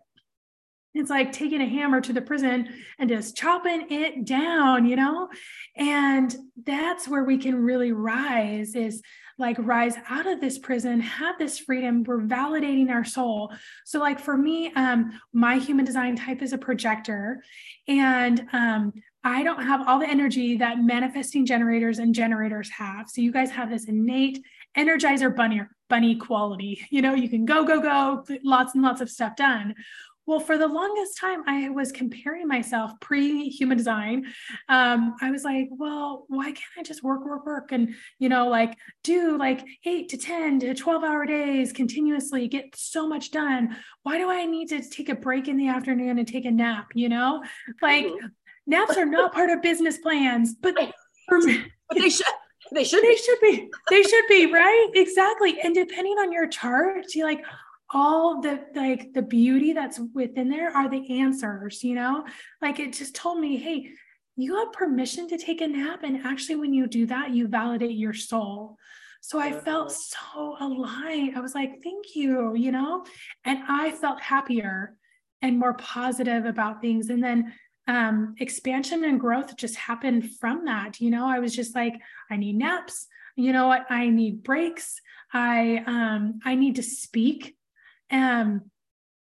it's 0.93 1.09
like 1.09 1.31
taking 1.31 1.61
a 1.61 1.65
hammer 1.65 2.01
to 2.01 2.11
the 2.11 2.21
prison 2.21 2.67
and 2.99 3.09
just 3.09 3.37
chopping 3.37 3.89
it 3.89 4.25
down 4.25 4.85
you 4.85 4.97
know? 4.97 5.29
And 5.77 6.35
that's 6.65 7.07
where 7.07 7.23
we 7.23 7.37
can 7.37 7.55
really 7.55 7.93
rise 7.93 8.75
is 8.75 9.01
like 9.37 9.57
rise 9.59 9.95
out 10.09 10.27
of 10.27 10.41
this 10.41 10.57
prison, 10.57 10.99
have 10.99 11.37
this 11.37 11.59
freedom. 11.59 12.03
We're 12.03 12.21
validating 12.21 12.89
our 12.89 13.03
soul. 13.03 13.53
So, 13.85 13.99
like 13.99 14.19
for 14.19 14.37
me, 14.37 14.71
um, 14.73 15.19
my 15.33 15.57
human 15.57 15.85
design 15.85 16.15
type 16.15 16.41
is 16.41 16.53
a 16.53 16.57
projector, 16.57 17.43
and 17.87 18.47
um, 18.53 18.93
I 19.23 19.43
don't 19.43 19.63
have 19.63 19.87
all 19.87 19.99
the 19.99 20.09
energy 20.09 20.57
that 20.57 20.79
manifesting 20.79 21.45
generators 21.45 21.99
and 21.99 22.15
generators 22.15 22.69
have. 22.69 23.09
So, 23.09 23.21
you 23.21 23.31
guys 23.31 23.51
have 23.51 23.69
this 23.69 23.85
innate 23.85 24.43
energizer 24.77 25.35
bunny 25.35 25.61
bunny 25.89 26.15
quality. 26.15 26.87
You 26.89 27.01
know, 27.01 27.13
you 27.13 27.27
can 27.27 27.45
go, 27.45 27.65
go, 27.65 27.81
go, 27.81 28.23
lots 28.43 28.75
and 28.75 28.83
lots 28.83 29.01
of 29.01 29.09
stuff 29.09 29.35
done. 29.35 29.75
Well, 30.27 30.39
for 30.39 30.57
the 30.57 30.67
longest 30.67 31.17
time, 31.17 31.43
I 31.47 31.69
was 31.69 31.91
comparing 31.91 32.47
myself 32.47 32.91
pre 32.99 33.49
human 33.49 33.77
design. 33.77 34.25
Um, 34.69 35.15
I 35.21 35.31
was 35.31 35.43
like, 35.43 35.69
well, 35.71 36.25
why 36.27 36.45
can't 36.45 36.59
I 36.77 36.83
just 36.83 37.03
work, 37.03 37.25
work, 37.25 37.45
work? 37.45 37.71
And, 37.71 37.95
you 38.19 38.29
know, 38.29 38.47
like 38.47 38.77
do 39.03 39.37
like 39.37 39.65
eight 39.85 40.09
to 40.09 40.17
10 40.17 40.59
to 40.59 40.73
12 40.73 41.03
hour 41.03 41.25
days 41.25 41.73
continuously, 41.73 42.47
get 42.47 42.75
so 42.75 43.07
much 43.07 43.31
done. 43.31 43.75
Why 44.03 44.17
do 44.17 44.29
I 44.29 44.45
need 44.45 44.69
to 44.69 44.87
take 44.87 45.09
a 45.09 45.15
break 45.15 45.47
in 45.47 45.57
the 45.57 45.69
afternoon 45.69 46.19
and 46.19 46.27
take 46.27 46.45
a 46.45 46.51
nap? 46.51 46.89
You 46.93 47.09
know, 47.09 47.43
like 47.81 48.05
mm-hmm. 48.05 48.27
naps 48.67 48.97
are 48.97 49.05
not 49.05 49.33
part 49.33 49.49
of 49.49 49.61
business 49.61 49.97
plans, 49.97 50.53
but, 50.53 50.75
but 50.75 50.93
they 51.95 52.09
should. 52.09 52.25
They 52.73 52.83
should. 52.83 53.03
They 53.03 53.09
be. 53.09 53.17
should 53.17 53.39
be. 53.41 53.69
They 53.89 54.03
should 54.03 54.27
be 54.29 54.45
right. 54.51 54.91
Exactly. 54.93 55.59
And 55.61 55.75
depending 55.75 56.13
on 56.13 56.31
your 56.31 56.47
chart, 56.47 57.13
you 57.13 57.25
like, 57.25 57.43
all 57.93 58.41
the 58.41 58.61
like 58.75 59.13
the 59.13 59.21
beauty 59.21 59.73
that's 59.73 59.99
within 60.13 60.49
there 60.49 60.75
are 60.75 60.89
the 60.89 61.19
answers 61.19 61.83
you 61.83 61.95
know? 61.95 62.25
Like 62.61 62.79
it 62.79 62.93
just 62.93 63.15
told 63.15 63.39
me 63.39 63.57
hey 63.57 63.89
you 64.37 64.55
have 64.55 64.71
permission 64.71 65.27
to 65.27 65.37
take 65.37 65.61
a 65.61 65.67
nap 65.67 66.01
and 66.03 66.25
actually 66.25 66.55
when 66.55 66.73
you 66.73 66.87
do 66.87 67.05
that 67.07 67.31
you 67.31 67.47
validate 67.47 67.97
your 67.97 68.13
soul. 68.13 68.77
So 69.21 69.39
i 69.39 69.51
felt 69.51 69.91
so 69.91 70.57
aligned. 70.59 71.37
I 71.37 71.41
was 71.41 71.53
like 71.53 71.81
thank 71.83 72.15
you 72.15 72.55
you 72.55 72.71
know? 72.71 73.05
And 73.43 73.59
i 73.67 73.91
felt 73.91 74.21
happier 74.21 74.95
and 75.41 75.59
more 75.59 75.73
positive 75.73 76.45
about 76.45 76.81
things. 76.81 77.09
And 77.09 77.23
then 77.23 77.53
um, 77.87 78.35
expansion 78.39 79.03
and 79.03 79.19
growth 79.19 79.57
just 79.57 79.75
happened 79.75 80.29
from 80.39 80.65
that 80.65 81.01
you 81.01 81.09
know? 81.09 81.27
I 81.27 81.39
was 81.39 81.53
just 81.53 81.75
like 81.75 81.95
i 82.29 82.37
need 82.37 82.55
naps. 82.55 83.07
You 83.35 83.53
know 83.53 83.67
what? 83.67 83.85
I 83.89 84.09
need 84.09 84.43
breaks. 84.43 85.01
I 85.33 85.83
um 85.87 86.39
i 86.45 86.55
need 86.55 86.75
to 86.77 86.83
speak 86.83 87.55
um, 88.11 88.61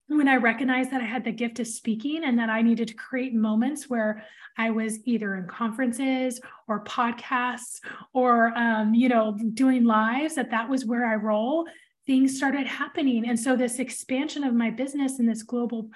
when 0.08 0.26
I 0.26 0.36
recognized 0.36 0.90
that 0.90 1.00
I 1.00 1.06
had 1.06 1.24
the 1.24 1.30
gift 1.30 1.60
of 1.60 1.68
speaking 1.68 2.24
and 2.24 2.38
that 2.38 2.50
I 2.50 2.62
needed 2.62 2.88
to 2.88 2.94
create 2.94 3.32
moments 3.32 3.88
where 3.88 4.24
I 4.58 4.70
was 4.70 4.98
either 5.04 5.36
in 5.36 5.46
conferences 5.46 6.40
or 6.66 6.84
podcasts 6.84 7.80
or, 8.12 8.56
um, 8.58 8.92
you 8.92 9.08
know, 9.08 9.38
doing 9.54 9.84
lives, 9.84 10.34
that 10.34 10.50
that 10.50 10.68
was 10.68 10.84
where 10.84 11.06
I 11.06 11.14
roll, 11.14 11.66
things 12.06 12.36
started 12.36 12.66
happening. 12.66 13.28
And 13.28 13.38
so 13.38 13.54
this 13.54 13.78
expansion 13.78 14.42
of 14.42 14.52
my 14.52 14.70
business 14.70 15.20
and 15.20 15.28
this 15.28 15.44
global 15.44 15.90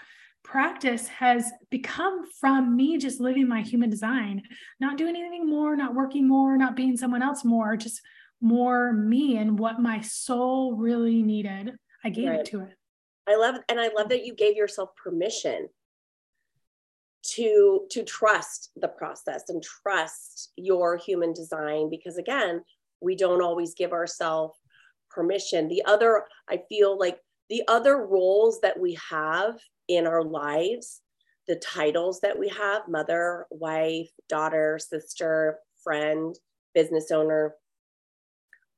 practice 0.44 1.08
has 1.08 1.50
become 1.70 2.24
from 2.38 2.76
me 2.76 2.98
just 2.98 3.18
living 3.18 3.48
my 3.48 3.62
human 3.62 3.90
design, 3.90 4.42
not 4.78 4.96
doing 4.96 5.16
anything 5.16 5.48
more, 5.48 5.74
not 5.74 5.94
working 5.94 6.28
more, 6.28 6.56
not 6.56 6.76
being 6.76 6.96
someone 6.96 7.22
else 7.22 7.44
more, 7.44 7.76
just 7.76 8.00
more 8.40 8.92
me 8.92 9.38
and 9.38 9.58
what 9.58 9.80
my 9.80 10.00
soul 10.02 10.76
really 10.76 11.22
needed. 11.22 11.72
I 12.04 12.10
gave 12.10 12.28
right. 12.28 12.40
it 12.40 12.46
to 12.46 12.60
it. 12.60 12.76
I 13.26 13.36
love 13.36 13.56
and 13.68 13.80
I 13.80 13.88
love 13.88 14.10
that 14.10 14.24
you 14.24 14.34
gave 14.34 14.56
yourself 14.56 14.90
permission 15.02 15.68
to 17.26 17.86
to 17.90 18.02
trust 18.02 18.70
the 18.76 18.88
process 18.88 19.44
and 19.48 19.62
trust 19.62 20.52
your 20.56 20.96
human 20.96 21.32
design 21.32 21.88
because 21.88 22.18
again, 22.18 22.62
we 23.00 23.16
don't 23.16 23.42
always 23.42 23.74
give 23.74 23.92
ourselves 23.92 24.58
permission. 25.10 25.68
The 25.68 25.84
other 25.86 26.24
I 26.48 26.62
feel 26.68 26.98
like 26.98 27.18
the 27.48 27.62
other 27.68 27.96
roles 28.06 28.60
that 28.60 28.78
we 28.78 28.98
have 29.10 29.58
in 29.88 30.06
our 30.06 30.22
lives, 30.22 31.00
the 31.46 31.56
titles 31.56 32.20
that 32.20 32.38
we 32.38 32.48
have, 32.48 32.88
mother, 32.88 33.46
wife, 33.50 34.10
daughter, 34.28 34.78
sister, 34.78 35.58
friend, 35.82 36.34
business 36.74 37.10
owner, 37.10 37.54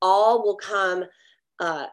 all 0.02 0.44
will 0.44 0.56
come 0.56 1.04
uh, 1.60 1.86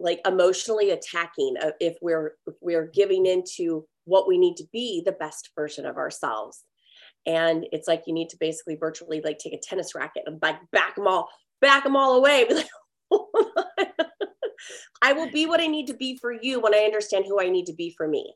like 0.00 0.20
emotionally 0.26 0.90
attacking 0.90 1.54
uh, 1.62 1.70
if 1.80 1.96
we're 2.00 2.34
if 2.46 2.54
we're 2.60 2.86
giving 2.86 3.26
into 3.26 3.86
what 4.04 4.26
we 4.26 4.38
need 4.38 4.56
to 4.56 4.64
be 4.72 5.02
the 5.04 5.12
best 5.12 5.50
version 5.56 5.86
of 5.86 5.96
ourselves. 5.96 6.64
And 7.26 7.66
it's 7.70 7.86
like 7.86 8.04
you 8.06 8.14
need 8.14 8.30
to 8.30 8.36
basically 8.40 8.76
virtually 8.76 9.20
like 9.22 9.38
take 9.38 9.52
a 9.52 9.60
tennis 9.62 9.94
racket 9.94 10.22
and 10.26 10.40
like 10.42 10.56
back 10.72 10.96
them 10.96 11.06
all 11.06 11.28
back 11.60 11.84
them 11.84 11.96
all 11.96 12.16
away. 12.16 12.44
Be 12.48 12.54
like 12.54 12.68
i 15.02 15.12
will 15.12 15.30
be 15.30 15.46
what 15.46 15.60
i 15.60 15.66
need 15.66 15.86
to 15.86 15.94
be 15.94 16.16
for 16.18 16.30
you 16.30 16.60
when 16.60 16.74
i 16.74 16.78
understand 16.78 17.24
who 17.26 17.40
i 17.40 17.48
need 17.48 17.64
to 17.64 17.72
be 17.72 17.92
for 17.96 18.06
me. 18.06 18.34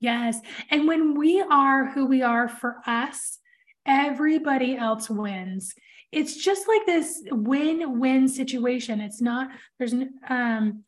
Yes. 0.00 0.40
And 0.70 0.86
when 0.86 1.14
we 1.14 1.40
are 1.40 1.90
who 1.90 2.06
we 2.06 2.22
are 2.22 2.48
for 2.48 2.76
us 2.86 3.38
everybody 3.86 4.76
else 4.76 5.08
wins. 5.08 5.74
It's 6.12 6.36
just 6.36 6.68
like 6.68 6.86
this 6.86 7.22
win-win 7.30 8.28
situation. 8.28 9.00
It's 9.00 9.20
not 9.20 9.48
there's 9.78 9.94
um 10.28 10.84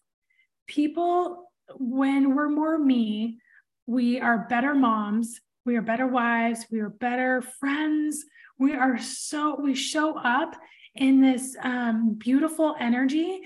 people 0.66 1.50
when 1.76 2.34
we're 2.34 2.48
more 2.48 2.78
me 2.78 3.38
we 3.86 4.20
are 4.20 4.46
better 4.48 4.74
moms 4.74 5.40
we 5.68 5.76
are 5.76 5.82
better 5.82 6.06
wives 6.06 6.64
we 6.70 6.80
are 6.80 6.88
better 6.88 7.42
friends. 7.42 8.24
We 8.58 8.74
are 8.74 8.98
so 8.98 9.60
we 9.60 9.74
show 9.74 10.18
up 10.18 10.56
in 10.94 11.20
this 11.20 11.56
um, 11.62 12.14
beautiful 12.14 12.74
energy 12.80 13.42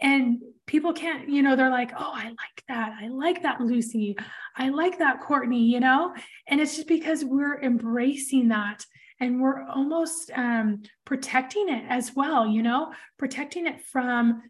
and 0.00 0.40
people 0.66 0.92
can't 0.92 1.28
you 1.28 1.42
know 1.42 1.54
they're 1.54 1.70
like 1.70 1.92
oh 1.98 2.12
i 2.14 2.24
like 2.24 2.64
that. 2.68 2.94
I 3.00 3.08
like 3.08 3.42
that 3.42 3.60
lucy. 3.60 4.16
I 4.56 4.70
like 4.70 4.98
that 4.98 5.20
courtney 5.20 5.64
you 5.64 5.80
know? 5.80 6.14
And 6.48 6.62
it's 6.62 6.76
just 6.76 6.88
because 6.88 7.22
we're 7.22 7.60
embracing 7.60 8.48
that 8.48 8.86
and 9.20 9.40
we're 9.40 9.62
almost 9.64 10.30
um, 10.34 10.82
protecting 11.04 11.68
it 11.68 11.84
as 11.88 12.14
well 12.14 12.46
you 12.46 12.62
know 12.62 12.92
protecting 13.18 13.66
it 13.66 13.84
from 13.84 14.42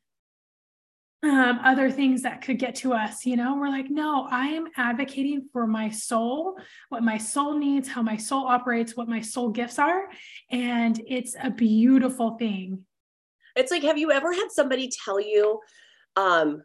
um, 1.23 1.59
other 1.65 1.91
things 1.91 2.23
that 2.23 2.43
could 2.43 2.59
get 2.59 2.75
to 2.77 2.93
us 2.93 3.25
you 3.25 3.37
know 3.37 3.57
we're 3.57 3.69
like 3.69 3.91
no 3.91 4.29
i 4.31 4.47
am 4.47 4.67
advocating 4.77 5.49
for 5.53 5.67
my 5.67 5.89
soul 5.89 6.57
what 6.89 7.03
my 7.03 7.19
soul 7.19 7.59
needs 7.59 7.89
how 7.89 8.03
my 8.03 8.17
soul 8.17 8.47
operates 8.47 8.97
what 8.97 9.09
my 9.09 9.21
soul 9.21 9.49
gifts 9.49 9.79
are 9.79 10.09
and 10.51 11.01
it's 11.07 11.35
a 11.43 11.51
beautiful 11.51 12.37
thing 12.37 12.85
it's 13.57 13.71
like 13.71 13.83
have 13.83 13.99
you 13.99 14.13
ever 14.13 14.33
had 14.33 14.49
somebody 14.51 14.91
tell 15.05 15.21
you 15.21 15.59
um 16.17 16.63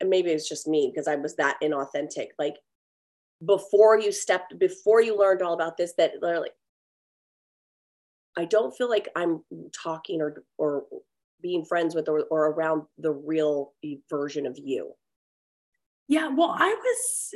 and 0.00 0.10
maybe 0.10 0.30
it's 0.30 0.48
just 0.48 0.66
me 0.66 0.90
because 0.92 1.08
I 1.08 1.16
was 1.16 1.36
that 1.36 1.56
inauthentic. 1.62 2.28
Like 2.38 2.56
before 3.44 3.98
you 3.98 4.12
stepped, 4.12 4.58
before 4.58 5.00
you 5.00 5.18
learned 5.18 5.42
all 5.42 5.54
about 5.54 5.76
this, 5.76 5.94
that 5.98 6.12
they're 6.20 6.40
like, 6.40 6.52
I 8.36 8.44
don't 8.44 8.76
feel 8.76 8.88
like 8.88 9.08
I'm 9.16 9.42
talking 9.72 10.20
or 10.20 10.42
or 10.58 10.84
being 11.42 11.64
friends 11.64 11.94
with 11.94 12.08
or, 12.08 12.24
or 12.30 12.46
around 12.46 12.82
the 12.98 13.12
real 13.12 13.72
version 14.10 14.46
of 14.46 14.58
you. 14.58 14.92
Yeah, 16.08 16.28
well, 16.28 16.54
I 16.56 16.68
was 16.68 17.34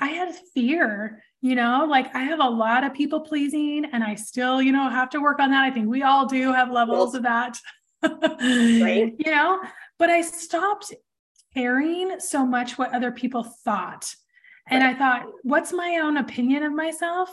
I 0.00 0.06
had 0.08 0.34
fear, 0.54 1.22
you 1.40 1.54
know, 1.54 1.86
like 1.88 2.14
I 2.14 2.22
have 2.24 2.40
a 2.40 2.48
lot 2.48 2.84
of 2.84 2.94
people 2.94 3.20
pleasing 3.20 3.86
and 3.92 4.04
I 4.04 4.14
still, 4.14 4.62
you 4.62 4.72
know, 4.72 4.88
have 4.88 5.10
to 5.10 5.20
work 5.20 5.40
on 5.40 5.50
that. 5.50 5.64
I 5.64 5.70
think 5.70 5.88
we 5.88 6.02
all 6.02 6.26
do 6.26 6.52
have 6.52 6.70
levels 6.70 7.14
yes. 7.14 7.16
of 7.16 7.22
that. 7.24 7.58
right. 8.02 9.14
You 9.18 9.30
know, 9.30 9.60
but 9.98 10.10
I 10.10 10.20
stopped 10.20 10.94
caring 11.54 12.20
so 12.20 12.44
much 12.44 12.78
what 12.78 12.94
other 12.94 13.10
people 13.10 13.42
thought. 13.42 14.14
And 14.68 14.82
right. 14.82 14.94
I 14.94 14.98
thought, 14.98 15.26
what's 15.42 15.72
my 15.72 15.98
own 16.02 16.18
opinion 16.18 16.62
of 16.62 16.72
myself? 16.72 17.30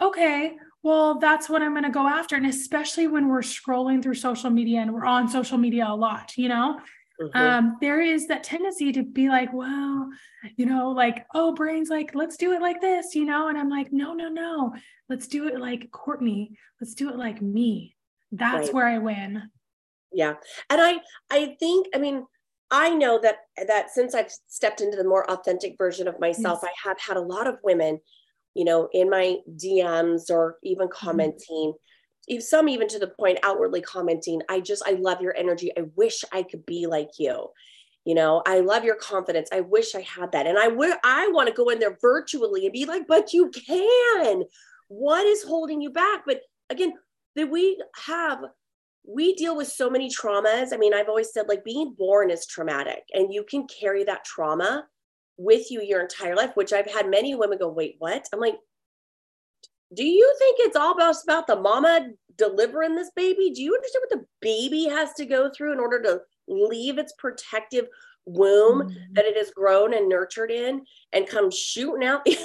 Okay, 0.00 0.56
well, 0.82 1.18
that's 1.18 1.48
what 1.48 1.62
I'm 1.62 1.72
going 1.72 1.84
to 1.84 1.90
go 1.90 2.06
after. 2.06 2.36
And 2.36 2.46
especially 2.46 3.06
when 3.06 3.28
we're 3.28 3.40
scrolling 3.40 4.02
through 4.02 4.14
social 4.14 4.50
media 4.50 4.80
and 4.80 4.92
we're 4.92 5.04
on 5.04 5.28
social 5.28 5.58
media 5.58 5.86
a 5.88 5.94
lot, 5.94 6.36
you 6.36 6.48
know, 6.48 6.80
mm-hmm. 7.20 7.36
um, 7.36 7.76
there 7.80 8.00
is 8.00 8.28
that 8.28 8.44
tendency 8.44 8.92
to 8.92 9.02
be 9.02 9.28
like, 9.28 9.52
well, 9.52 10.08
you 10.56 10.66
know, 10.66 10.90
like, 10.90 11.26
oh, 11.34 11.52
brains, 11.52 11.90
like, 11.90 12.14
let's 12.14 12.36
do 12.36 12.52
it 12.52 12.60
like 12.60 12.80
this, 12.80 13.14
you 13.14 13.24
know? 13.24 13.48
And 13.48 13.58
I'm 13.58 13.68
like, 13.68 13.92
no, 13.92 14.14
no, 14.14 14.28
no, 14.28 14.74
let's 15.08 15.26
do 15.26 15.48
it 15.48 15.58
like 15.58 15.90
Courtney. 15.90 16.56
Let's 16.80 16.94
do 16.94 17.10
it 17.10 17.16
like 17.16 17.42
me. 17.42 17.96
That's 18.30 18.68
right. 18.68 18.74
where 18.74 18.86
I 18.86 18.98
win. 18.98 19.42
Yeah. 20.12 20.34
And 20.70 20.80
I, 20.80 21.00
I 21.30 21.56
think, 21.58 21.88
I 21.94 21.98
mean, 21.98 22.24
I 22.70 22.94
know 22.94 23.18
that 23.20 23.36
that 23.66 23.90
since 23.90 24.14
I've 24.14 24.30
stepped 24.46 24.80
into 24.80 24.96
the 24.96 25.08
more 25.08 25.28
authentic 25.30 25.76
version 25.78 26.06
of 26.06 26.20
myself, 26.20 26.60
yes. 26.62 26.70
I 26.70 26.88
have 26.88 27.00
had 27.00 27.16
a 27.16 27.22
lot 27.22 27.46
of 27.46 27.56
women, 27.62 28.00
you 28.58 28.64
know, 28.64 28.88
in 28.92 29.08
my 29.08 29.36
DMs 29.54 30.30
or 30.30 30.56
even 30.64 30.88
mm-hmm. 30.88 31.06
commenting, 31.06 31.74
mm-hmm. 32.28 32.40
some 32.40 32.68
even 32.68 32.88
to 32.88 32.98
the 32.98 33.06
point 33.06 33.38
outwardly 33.44 33.80
commenting, 33.80 34.42
I 34.48 34.58
just 34.58 34.82
I 34.84 34.94
love 34.94 35.20
your 35.20 35.34
energy. 35.36 35.70
I 35.78 35.84
wish 35.94 36.24
I 36.32 36.42
could 36.42 36.66
be 36.66 36.88
like 36.88 37.10
you. 37.20 37.50
You 38.04 38.16
know, 38.16 38.42
I 38.46 38.58
love 38.58 38.82
your 38.82 38.96
confidence. 38.96 39.48
I 39.52 39.60
wish 39.60 39.94
I 39.94 40.00
had 40.00 40.32
that. 40.32 40.48
And 40.48 40.58
I 40.58 40.66
would 40.66 40.92
I 41.04 41.28
want 41.28 41.48
to 41.48 41.54
go 41.54 41.68
in 41.68 41.78
there 41.78 41.96
virtually 42.02 42.64
and 42.64 42.72
be 42.72 42.84
like, 42.84 43.06
but 43.06 43.32
you 43.32 43.48
can. 43.50 44.42
What 44.88 45.24
is 45.24 45.44
holding 45.44 45.80
you 45.80 45.90
back? 45.90 46.22
But 46.26 46.40
again, 46.68 46.94
that 47.36 47.48
we 47.50 47.80
have 48.06 48.40
we 49.06 49.34
deal 49.36 49.56
with 49.56 49.68
so 49.68 49.88
many 49.88 50.10
traumas. 50.10 50.72
I 50.72 50.78
mean, 50.78 50.94
I've 50.94 51.08
always 51.08 51.32
said 51.32 51.48
like 51.48 51.64
being 51.64 51.94
born 51.96 52.30
is 52.30 52.44
traumatic 52.44 53.04
and 53.14 53.32
you 53.32 53.44
can 53.48 53.68
carry 53.68 54.02
that 54.04 54.24
trauma 54.24 54.84
with 55.38 55.70
you 55.70 55.80
your 55.82 56.00
entire 56.02 56.36
life, 56.36 56.50
which 56.54 56.72
I've 56.72 56.90
had 56.90 57.08
many 57.08 57.34
women 57.34 57.58
go, 57.58 57.68
wait, 57.68 57.96
what? 57.98 58.26
I'm 58.32 58.40
like, 58.40 58.56
do 59.94 60.04
you 60.04 60.34
think 60.38 60.56
it's 60.60 60.76
all 60.76 60.92
about, 60.92 61.16
about 61.22 61.46
the 61.46 61.56
mama 61.56 62.08
delivering 62.36 62.94
this 62.94 63.10
baby? 63.16 63.50
Do 63.54 63.62
you 63.62 63.74
understand 63.74 64.02
what 64.08 64.20
the 64.20 64.26
baby 64.42 64.84
has 64.84 65.14
to 65.14 65.24
go 65.24 65.50
through 65.50 65.72
in 65.72 65.80
order 65.80 66.02
to 66.02 66.20
leave 66.46 66.98
its 66.98 67.14
protective 67.18 67.86
womb 68.26 68.82
mm-hmm. 68.82 69.12
that 69.14 69.24
it 69.24 69.36
has 69.38 69.50
grown 69.50 69.94
and 69.94 70.08
nurtured 70.08 70.50
in 70.50 70.82
and 71.12 71.26
come 71.26 71.50
shooting 71.50 72.06
out 72.06 72.26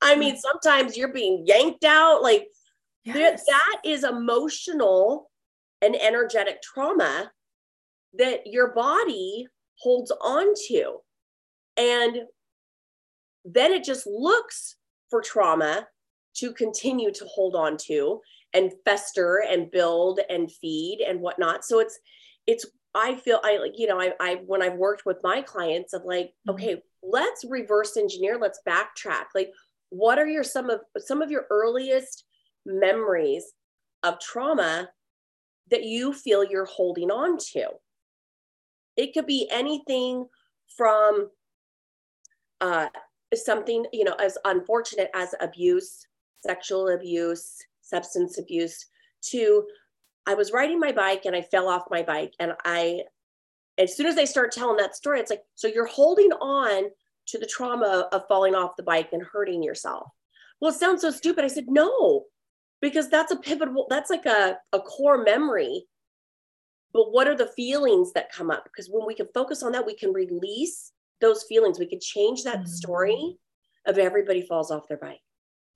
I 0.00 0.16
mean, 0.16 0.38
sometimes 0.38 0.96
you're 0.96 1.12
being 1.12 1.44
yanked 1.46 1.84
out 1.84 2.22
like 2.22 2.48
Yes. 3.04 3.44
That 3.46 3.80
is 3.84 4.04
emotional 4.04 5.30
and 5.80 5.96
energetic 5.96 6.62
trauma 6.62 7.32
that 8.14 8.46
your 8.46 8.72
body 8.72 9.48
holds 9.82 10.10
on 10.10 10.54
to. 10.68 10.98
And 11.76 12.22
then 13.44 13.72
it 13.72 13.84
just 13.84 14.06
looks 14.06 14.76
for 15.10 15.20
trauma 15.20 15.88
to 16.36 16.52
continue 16.52 17.12
to 17.12 17.24
hold 17.26 17.54
on 17.54 17.76
to 17.76 18.20
and 18.54 18.72
fester 18.84 19.42
and 19.48 19.70
build 19.70 20.20
and 20.30 20.50
feed 20.50 21.04
and 21.06 21.20
whatnot. 21.20 21.64
So 21.64 21.80
it's, 21.80 21.98
it's, 22.46 22.66
I 22.94 23.16
feel 23.16 23.40
I 23.42 23.58
like, 23.58 23.78
you 23.78 23.86
know, 23.86 24.00
I, 24.00 24.12
I, 24.20 24.34
when 24.46 24.62
I've 24.62 24.76
worked 24.76 25.04
with 25.06 25.18
my 25.22 25.42
clients 25.42 25.92
of 25.92 26.02
like, 26.04 26.26
mm-hmm. 26.26 26.50
okay, 26.50 26.82
let's 27.02 27.44
reverse 27.48 27.96
engineer, 27.96 28.38
let's 28.38 28.60
backtrack. 28.68 29.26
Like, 29.34 29.50
what 29.88 30.18
are 30.18 30.26
your, 30.26 30.44
some 30.44 30.70
of, 30.70 30.80
some 30.98 31.22
of 31.22 31.30
your 31.30 31.46
earliest 31.50 32.24
memories 32.64 33.44
of 34.02 34.20
trauma 34.20 34.88
that 35.70 35.84
you 35.84 36.12
feel 36.12 36.44
you're 36.44 36.66
holding 36.66 37.10
on 37.10 37.38
to. 37.38 37.68
It 38.96 39.14
could 39.14 39.26
be 39.26 39.48
anything 39.50 40.26
from 40.76 41.30
uh, 42.60 42.88
something, 43.34 43.86
you 43.92 44.04
know, 44.04 44.14
as 44.14 44.38
unfortunate 44.44 45.10
as 45.14 45.34
abuse, 45.40 46.06
sexual 46.44 46.88
abuse, 46.88 47.56
substance 47.80 48.38
abuse, 48.38 48.86
to 49.30 49.64
I 50.26 50.34
was 50.34 50.52
riding 50.52 50.78
my 50.78 50.92
bike 50.92 51.22
and 51.24 51.34
I 51.34 51.42
fell 51.42 51.68
off 51.68 51.84
my 51.90 52.02
bike. 52.02 52.34
And 52.38 52.52
I, 52.64 53.02
as 53.78 53.96
soon 53.96 54.06
as 54.06 54.14
they 54.14 54.26
start 54.26 54.52
telling 54.52 54.76
that 54.76 54.94
story, 54.94 55.18
it's 55.18 55.30
like, 55.30 55.42
so 55.54 55.66
you're 55.66 55.86
holding 55.86 56.30
on 56.32 56.84
to 57.28 57.38
the 57.38 57.46
trauma 57.46 58.08
of 58.12 58.28
falling 58.28 58.54
off 58.54 58.76
the 58.76 58.82
bike 58.82 59.08
and 59.12 59.22
hurting 59.22 59.62
yourself. 59.62 60.08
Well, 60.60 60.70
it 60.70 60.78
sounds 60.78 61.00
so 61.00 61.10
stupid. 61.10 61.44
I 61.44 61.48
said, 61.48 61.66
no, 61.68 62.24
because 62.80 63.08
that's 63.08 63.32
a 63.32 63.36
pivotal 63.36 63.86
that's 63.88 64.10
like 64.10 64.26
a, 64.26 64.58
a 64.72 64.80
core 64.80 65.22
memory 65.24 65.86
but 66.92 67.12
what 67.12 67.26
are 67.26 67.36
the 67.36 67.52
feelings 67.56 68.12
that 68.12 68.32
come 68.32 68.50
up? 68.50 68.64
Because 68.64 68.88
when 68.90 69.06
we 69.06 69.14
can 69.14 69.28
focus 69.34 69.62
on 69.62 69.72
that 69.72 69.86
we 69.86 69.94
can 69.94 70.12
release 70.12 70.92
those 71.22 71.44
feelings. 71.44 71.78
We 71.78 71.86
can 71.86 72.00
change 72.00 72.44
that 72.44 72.58
mm-hmm. 72.58 72.66
story 72.66 73.38
of 73.86 73.96
everybody 73.96 74.42
falls 74.42 74.70
off 74.70 74.88
their 74.88 74.98
bike. 74.98 75.20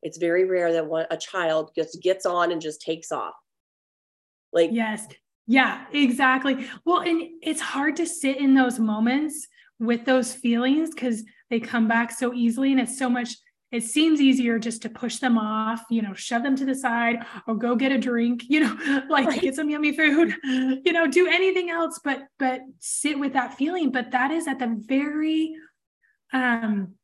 It's 0.03 0.19
very 0.19 0.45
rare 0.45 0.75
that 0.75 0.87
one, 0.87 1.07
a 1.11 1.17
child 1.17 1.71
just 1.75 2.03
gets 2.03 2.27
on 2.27 2.53
and 2.53 2.61
just 2.61 2.83
takes 2.83 3.11
off. 3.11 3.35
Like 4.53 4.71
yes. 4.73 5.07
Yeah 5.47 5.85
exactly. 5.93 6.67
Well 6.85 7.01
and 7.01 7.23
it's 7.43 7.61
hard 7.61 7.97
to 7.97 8.07
sit 8.07 8.37
in 8.37 8.55
those 8.55 8.79
moments 8.79 9.47
with 9.79 10.05
those 10.05 10.35
feelings 10.35 10.91
because 10.91 11.25
they 11.51 11.61
come 11.61 11.89
back 11.89 12.11
so 12.11 12.35
easily 12.35 12.73
and 12.73 12.81
it's 12.81 12.99
so 12.99 13.09
much 13.09 13.31
it 13.73 13.83
seems 13.83 14.21
easier 14.21 14.59
just 14.59 14.83
to 14.83 14.89
push 14.89 15.17
them 15.17 15.37
off, 15.37 15.83
you 15.91 16.01
know, 16.01 16.15
shove 16.15 16.43
them 16.43 16.57
to 16.57 16.65
the 16.65 16.75
side 16.75 17.19
or 17.47 17.57
go 17.57 17.75
get 17.75 17.93
a 17.93 17.99
drink, 17.99 18.45
you 18.49 18.61
know, 18.61 19.05
like 19.09 19.27
right. 19.27 19.41
get 19.41 19.55
some 19.55 19.69
yummy 19.69 19.95
food, 19.95 20.35
you 20.45 20.93
know, 20.93 21.07
do 21.07 21.29
anything 21.29 21.71
else 21.71 22.01
but 22.03 22.23
but 22.39 22.61
sit 22.79 23.19
with 23.19 23.33
that 23.33 23.55
feeling. 23.55 23.91
But 23.91 24.13
that 24.13 24.31
is 24.31 24.47
at 24.47 24.59
the 24.59 24.77
very 24.87 25.55
um 26.33 26.95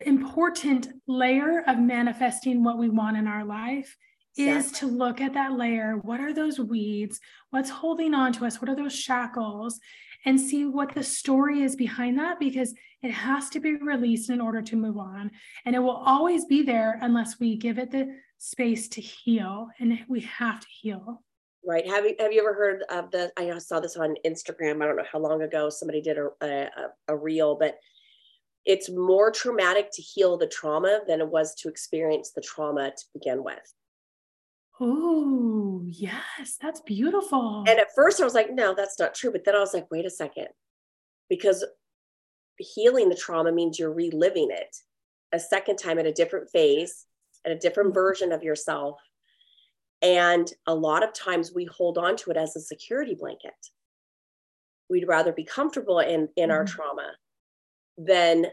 important 0.00 0.88
layer 1.06 1.62
of 1.66 1.78
manifesting 1.78 2.64
what 2.64 2.78
we 2.78 2.88
want 2.88 3.16
in 3.16 3.26
our 3.26 3.44
life 3.44 3.96
is 4.36 4.72
to 4.72 4.86
look 4.86 5.20
at 5.20 5.34
that 5.34 5.52
layer. 5.52 5.98
What 6.02 6.20
are 6.20 6.32
those 6.32 6.58
weeds? 6.58 7.20
What's 7.50 7.68
holding 7.68 8.14
on 8.14 8.32
to 8.34 8.46
us? 8.46 8.60
What 8.60 8.70
are 8.70 8.76
those 8.76 8.94
shackles? 8.94 9.78
And 10.24 10.40
see 10.40 10.66
what 10.66 10.94
the 10.94 11.02
story 11.02 11.62
is 11.62 11.76
behind 11.76 12.18
that 12.18 12.38
because 12.38 12.74
it 13.02 13.10
has 13.10 13.48
to 13.50 13.60
be 13.60 13.76
released 13.76 14.28
in 14.28 14.40
order 14.40 14.60
to 14.62 14.76
move 14.76 14.98
on. 14.98 15.30
And 15.64 15.74
it 15.74 15.78
will 15.78 16.02
always 16.04 16.44
be 16.44 16.62
there 16.62 16.98
unless 17.00 17.40
we 17.40 17.56
give 17.56 17.78
it 17.78 17.90
the 17.90 18.14
space 18.38 18.88
to 18.90 19.00
heal. 19.00 19.68
And 19.78 19.98
we 20.08 20.20
have 20.20 20.60
to 20.60 20.66
heal. 20.68 21.22
Right. 21.66 21.86
Have 21.86 22.06
you 22.06 22.16
have 22.18 22.32
you 22.32 22.40
ever 22.40 22.54
heard 22.54 22.84
of 22.90 23.10
the 23.10 23.30
I 23.36 23.56
saw 23.58 23.80
this 23.80 23.96
on 23.96 24.14
Instagram. 24.26 24.82
I 24.82 24.86
don't 24.86 24.96
know 24.96 25.04
how 25.10 25.18
long 25.18 25.42
ago 25.42 25.68
somebody 25.68 26.00
did 26.00 26.16
a, 26.16 26.28
a, 26.40 26.68
a 27.08 27.16
reel, 27.16 27.54
but 27.54 27.78
it's 28.64 28.90
more 28.90 29.30
traumatic 29.30 29.90
to 29.92 30.02
heal 30.02 30.36
the 30.36 30.46
trauma 30.46 31.00
than 31.06 31.20
it 31.20 31.28
was 31.28 31.54
to 31.56 31.68
experience 31.68 32.32
the 32.34 32.40
trauma 32.40 32.90
to 32.90 33.04
begin 33.14 33.42
with. 33.44 33.74
Oh, 34.82 35.84
yes, 35.86 36.56
that's 36.60 36.80
beautiful. 36.80 37.64
And 37.68 37.78
at 37.78 37.94
first 37.94 38.20
I 38.20 38.24
was 38.24 38.34
like, 38.34 38.50
no, 38.50 38.74
that's 38.74 38.98
not 38.98 39.14
true. 39.14 39.30
But 39.30 39.44
then 39.44 39.54
I 39.54 39.60
was 39.60 39.74
like, 39.74 39.90
wait 39.90 40.06
a 40.06 40.10
second. 40.10 40.48
Because 41.28 41.64
healing 42.56 43.10
the 43.10 43.14
trauma 43.14 43.52
means 43.52 43.78
you're 43.78 43.92
reliving 43.92 44.48
it 44.50 44.74
a 45.32 45.38
second 45.38 45.76
time 45.76 45.98
at 45.98 46.06
a 46.06 46.12
different 46.12 46.50
phase, 46.50 47.04
at 47.44 47.52
a 47.52 47.58
different 47.58 47.90
mm-hmm. 47.90 48.00
version 48.00 48.32
of 48.32 48.42
yourself. 48.42 48.98
And 50.02 50.50
a 50.66 50.74
lot 50.74 51.04
of 51.04 51.12
times 51.12 51.52
we 51.54 51.66
hold 51.66 51.98
on 51.98 52.16
to 52.16 52.30
it 52.30 52.36
as 52.38 52.56
a 52.56 52.60
security 52.60 53.14
blanket. 53.14 53.52
We'd 54.88 55.06
rather 55.06 55.32
be 55.32 55.44
comfortable 55.44 55.98
in, 55.98 56.28
in 56.36 56.48
mm-hmm. 56.48 56.50
our 56.52 56.64
trauma 56.64 57.12
than, 57.98 58.46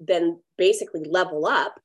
than 0.00 0.40
basically 0.58 1.04
level 1.04 1.46
up 1.46 1.78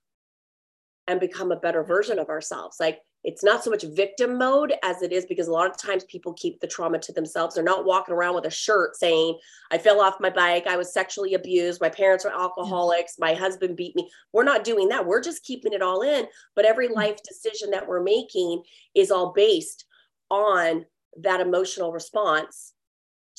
and 1.07 1.19
become 1.19 1.51
a 1.51 1.59
better 1.59 1.83
version 1.83 2.17
of 2.17 2.29
ourselves. 2.29 2.77
Like 2.79 2.99
it's 3.23 3.43
not 3.43 3.63
so 3.63 3.69
much 3.69 3.83
victim 3.83 4.37
mode 4.37 4.73
as 4.83 5.01
it 5.01 5.11
is 5.11 5.25
because 5.25 5.47
a 5.47 5.51
lot 5.51 5.69
of 5.69 5.77
times 5.77 6.03
people 6.05 6.33
keep 6.33 6.59
the 6.59 6.67
trauma 6.67 6.97
to 6.99 7.11
themselves. 7.11 7.53
They're 7.53 7.63
not 7.63 7.85
walking 7.85 8.15
around 8.15 8.35
with 8.35 8.45
a 8.45 8.51
shirt 8.51 8.95
saying, 8.95 9.37
I 9.69 9.77
fell 9.77 10.01
off 10.01 10.19
my 10.19 10.31
bike, 10.31 10.65
I 10.65 10.77
was 10.77 10.93
sexually 10.93 11.35
abused, 11.35 11.81
my 11.81 11.89
parents 11.89 12.25
were 12.25 12.33
alcoholics, 12.33 13.19
my 13.19 13.33
husband 13.33 13.77
beat 13.77 13.95
me. 13.95 14.09
We're 14.33 14.43
not 14.43 14.63
doing 14.63 14.89
that. 14.89 15.05
We're 15.05 15.21
just 15.21 15.43
keeping 15.43 15.73
it 15.73 15.83
all 15.83 16.01
in. 16.01 16.25
But 16.55 16.65
every 16.65 16.89
mm. 16.89 16.95
life 16.95 17.19
decision 17.23 17.71
that 17.71 17.87
we're 17.87 18.03
making 18.03 18.63
is 18.95 19.11
all 19.11 19.33
based 19.33 19.85
on 20.29 20.85
that 21.21 21.41
emotional 21.41 21.91
response 21.91 22.73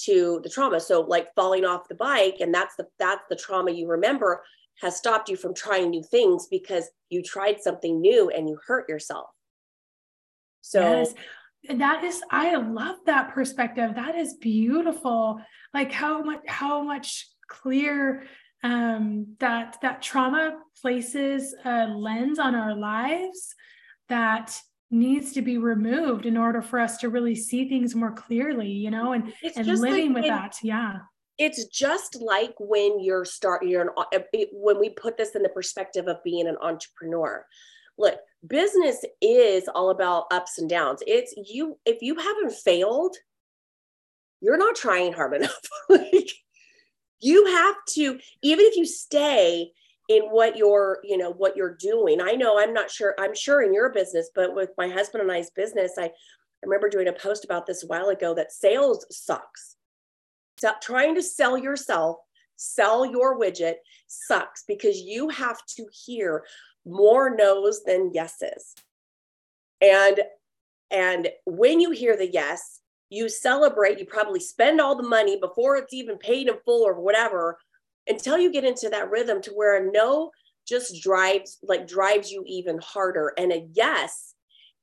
to 0.05 0.41
the 0.43 0.51
trauma. 0.51 0.81
So 0.81 1.01
like 1.01 1.35
falling 1.35 1.65
off 1.65 1.89
the 1.89 1.95
bike 1.95 2.37
and 2.41 2.55
that's 2.55 2.77
the 2.77 2.87
that's 2.99 3.23
the 3.29 3.37
trauma 3.37 3.73
you 3.73 3.89
remember 3.89 4.43
has 4.81 4.97
stopped 4.97 5.29
you 5.29 5.37
from 5.37 5.55
trying 5.55 5.91
new 5.91 6.03
things 6.03 6.47
because 6.51 6.89
you 7.09 7.23
tried 7.23 7.61
something 7.61 8.01
new 8.01 8.31
and 8.31 8.49
you 8.49 8.59
hurt 8.67 8.89
yourself. 8.89 9.27
So 10.63 10.81
yes. 10.81 11.15
that 11.79 12.05
is 12.05 12.23
I 12.31 12.57
love 12.57 12.97
that 13.07 13.35
perspective. 13.35 13.95
That 13.95 14.15
is 14.15 14.35
beautiful. 14.35 15.41
Like 15.75 15.93
how 15.93 16.23
much 16.23 16.41
how 16.47 16.83
much 16.83 17.29
clear 17.49 18.25
um 18.65 19.27
that 19.41 19.77
that 19.83 20.01
trauma 20.01 20.59
places 20.81 21.55
a 21.65 21.87
lens 21.89 22.39
on 22.39 22.55
our 22.55 22.75
lives 22.75 23.55
that 24.09 24.57
needs 24.91 25.33
to 25.33 25.43
be 25.43 25.59
removed 25.59 26.27
in 26.27 26.37
order 26.37 26.63
for 26.63 26.79
us 26.79 26.99
to 26.99 27.09
really 27.09 27.35
see 27.35 27.69
things 27.69 27.95
more 27.95 28.13
clearly, 28.13 28.69
you 28.69 28.91
know, 28.91 29.13
and 29.13 29.33
it's 29.43 29.57
and 29.57 29.67
living 29.67 30.13
like 30.13 30.23
with 30.23 30.31
that. 30.31 30.57
Yeah. 30.63 30.99
It's 31.39 31.65
just 31.67 32.21
like 32.21 32.55
when 32.61 33.01
you're 33.01 33.25
start 33.25 33.67
you're 33.67 33.83
an 33.83 33.89
uh, 33.97 34.19
when 34.53 34.79
we 34.79 34.91
put 34.91 35.17
this 35.17 35.35
in 35.35 35.43
the 35.43 35.49
perspective 35.49 36.07
of 36.07 36.23
being 36.23 36.47
an 36.47 36.57
entrepreneur. 36.61 37.45
Look, 37.99 38.19
business 38.47 39.05
is 39.21 39.69
all 39.75 39.91
about 39.91 40.27
ups 40.31 40.59
and 40.59 40.69
downs. 40.69 41.03
It's 41.07 41.35
you 41.37 41.79
if 41.87 42.03
you 42.03 42.17
haven't 42.17 42.53
failed, 42.53 43.17
you're 44.41 44.59
not 44.59 44.75
trying 44.75 45.13
hard 45.13 45.35
enough. 45.37 45.61
like 45.89 46.31
you 47.21 47.47
have 47.47 47.77
to 47.91 48.19
even 48.43 48.67
if 48.67 48.77
you 48.77 48.85
stay 48.85 49.71
in 50.09 50.23
what 50.25 50.57
you're 50.57 50.99
you 51.05 51.17
know 51.17 51.31
what 51.31 51.57
you're 51.57 51.77
doing 51.77 52.21
i 52.21 52.33
know 52.33 52.59
i'm 52.59 52.75
not 52.75 52.91
sure 52.91 53.15
i'm 53.19 53.35
sure 53.35 53.63
in 53.63 53.73
your 53.73 53.91
business 53.91 54.31
but 54.35 54.55
with 54.55 54.71
my 54.77 54.89
husband 54.89 55.23
and 55.23 55.31
i's 55.31 55.51
business 55.51 55.93
i, 55.97 56.07
I 56.07 56.11
remember 56.65 56.89
doing 56.89 57.09
a 57.09 57.13
post 57.13 57.45
about 57.45 57.67
this 57.67 57.85
a 57.85 57.87
while 57.87 58.09
ago 58.09 58.35
that 58.35 58.53
sales 58.53 59.07
sucks 59.11 59.77
trying 60.81 61.15
to 61.15 61.23
sell 61.23 61.57
yourself 61.57 62.17
sell 62.57 63.07
your 63.07 63.39
widget 63.39 63.77
sucks 64.09 64.65
because 64.67 65.01
you 65.01 65.29
have 65.29 65.65
to 65.77 65.87
hear 65.93 66.45
more 66.87 67.35
no's 67.35 67.83
than 67.85 68.13
yeses. 68.13 68.75
And 69.81 70.21
and 70.91 71.29
when 71.47 71.81
you 71.81 71.91
hear 71.91 72.17
the 72.17 72.31
yes 72.31 72.81
you 73.09 73.29
celebrate 73.29 73.99
you 73.99 74.07
probably 74.07 74.41
spend 74.41 74.81
all 74.81 74.97
the 74.97 75.03
money 75.03 75.39
before 75.39 75.77
it's 75.77 75.93
even 75.93 76.17
paid 76.19 76.49
in 76.49 76.55
full 76.65 76.83
or 76.83 77.01
whatever 77.01 77.59
until 78.07 78.39
you 78.39 78.51
get 78.51 78.65
into 78.65 78.89
that 78.89 79.11
rhythm 79.11 79.41
to 79.43 79.51
where 79.53 79.77
a 79.77 79.93
no 79.93 80.31
just 80.67 81.03
drives 81.03 81.59
like 81.63 81.87
drives 81.87 82.31
you 82.31 82.43
even 82.47 82.79
harder. 82.83 83.33
And 83.37 83.53
a 83.53 83.69
yes 83.73 84.35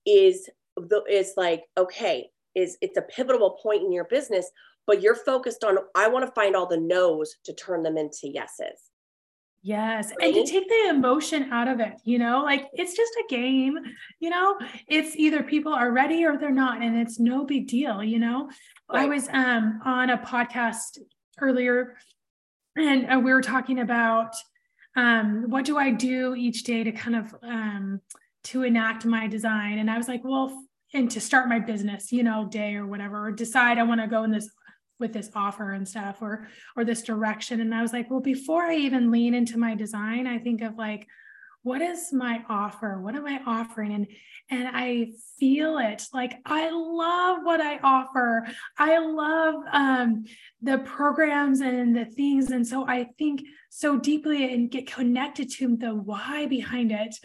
is 0.05 0.49
the 0.75 1.03
is 1.09 1.33
like 1.35 1.63
okay 1.77 2.29
is 2.55 2.77
it's 2.81 2.97
a 2.97 3.01
pivotal 3.01 3.51
point 3.62 3.83
in 3.83 3.91
your 3.91 4.05
business 4.05 4.49
but 4.88 5.01
you're 5.01 5.15
focused 5.15 5.63
on 5.63 5.77
i 5.93 6.07
want 6.07 6.25
to 6.25 6.31
find 6.31 6.55
all 6.55 6.65
the 6.65 6.79
no's 6.79 7.35
to 7.43 7.53
turn 7.53 7.83
them 7.83 7.97
into 7.97 8.29
yeses 8.29 8.88
Yes. 9.62 10.12
Right? 10.19 10.34
And 10.34 10.45
to 10.45 10.52
take 10.52 10.69
the 10.69 10.89
emotion 10.89 11.52
out 11.52 11.67
of 11.67 11.80
it, 11.80 11.93
you 12.06 12.17
know, 12.17 12.43
like 12.43 12.67
it's 12.74 12.95
just 12.95 13.12
a 13.13 13.26
game, 13.30 13.78
you 14.19 14.30
know, 14.30 14.58
it's 14.88 15.15
either 15.15 15.43
people 15.43 15.74
are 15.74 15.91
ready 15.91 16.24
or 16.26 16.38
they're 16.38 16.52
not, 16.52 16.82
and 16.82 16.98
it's 16.98 17.19
no 17.19 17.45
big 17.45 17.67
deal, 17.67 18.04
you 18.04 18.19
know. 18.19 18.50
Right. 18.91 19.04
I 19.04 19.06
was 19.06 19.28
um 19.30 19.82
on 19.84 20.10
a 20.10 20.17
podcast 20.17 21.00
earlier 21.41 21.95
and 22.76 23.12
uh, 23.12 23.19
we 23.19 23.34
were 23.34 23.41
talking 23.41 23.80
about 23.80 24.36
um, 24.95 25.50
what 25.50 25.65
do 25.65 25.78
I 25.78 25.91
do 25.91 26.36
each 26.36 26.63
day 26.63 26.84
to 26.84 26.91
kind 26.91 27.15
of 27.15 27.36
um, 27.43 28.02
to 28.45 28.63
enact 28.63 29.06
my 29.06 29.28
design. 29.28 29.80
And 29.80 29.89
I 29.89 29.98
was 29.98 30.08
like, 30.08 30.24
well, 30.24 30.65
and 30.93 31.10
to 31.12 31.22
start 31.22 31.48
my 31.48 31.60
business, 31.60 32.12
you 32.12 32.24
know, 32.24 32.48
day 32.50 32.76
or 32.76 32.88
whatever, 32.88 33.28
or 33.28 33.32
decide 33.32 33.78
I 33.78 33.84
want 33.84 34.02
to 34.02 34.08
go 34.08 34.24
in 34.24 34.32
this 34.32 34.50
with 34.99 35.13
this 35.13 35.29
offer 35.35 35.71
and 35.71 35.88
stuff 35.88 36.17
or 36.21 36.47
or 36.75 36.83
this 36.83 37.01
direction. 37.01 37.62
And 37.62 37.73
I 37.73 37.81
was 37.81 37.93
like, 37.93 38.09
well, 38.09 38.19
before 38.19 38.63
I 38.63 38.75
even 38.75 39.12
lean 39.12 39.33
into 39.33 39.57
my 39.57 39.75
design, 39.75 40.27
I 40.27 40.38
think 40.39 40.62
of 40.62 40.77
like, 40.77 41.07
what 41.63 41.81
is 41.81 42.13
my 42.13 42.43
offer? 42.49 43.01
What 43.01 43.15
am 43.15 43.25
I 43.25 43.41
offering? 43.45 43.93
And 43.93 44.07
and 44.49 44.67
I 44.71 45.12
feel 45.39 45.77
it. 45.77 46.07
Like 46.13 46.39
I 46.45 46.69
love 46.71 47.39
what 47.43 47.62
I 47.62 47.77
offer. 47.79 48.47
I 48.77 48.97
love 48.97 49.55
um, 49.71 50.25
the 50.62 50.79
programs 50.79 51.62
and 51.62 51.95
the 51.95 52.05
things. 52.05 52.49
And 52.49 52.65
so 52.65 52.88
I 52.88 53.09
think 53.17 53.41
so 53.69 53.99
deeply 53.99 54.51
and 54.53 54.71
get 54.71 54.91
connected 54.91 55.51
to 55.51 55.77
the 55.77 55.93
why 55.93 56.47
behind 56.47 56.91
it. 56.91 57.15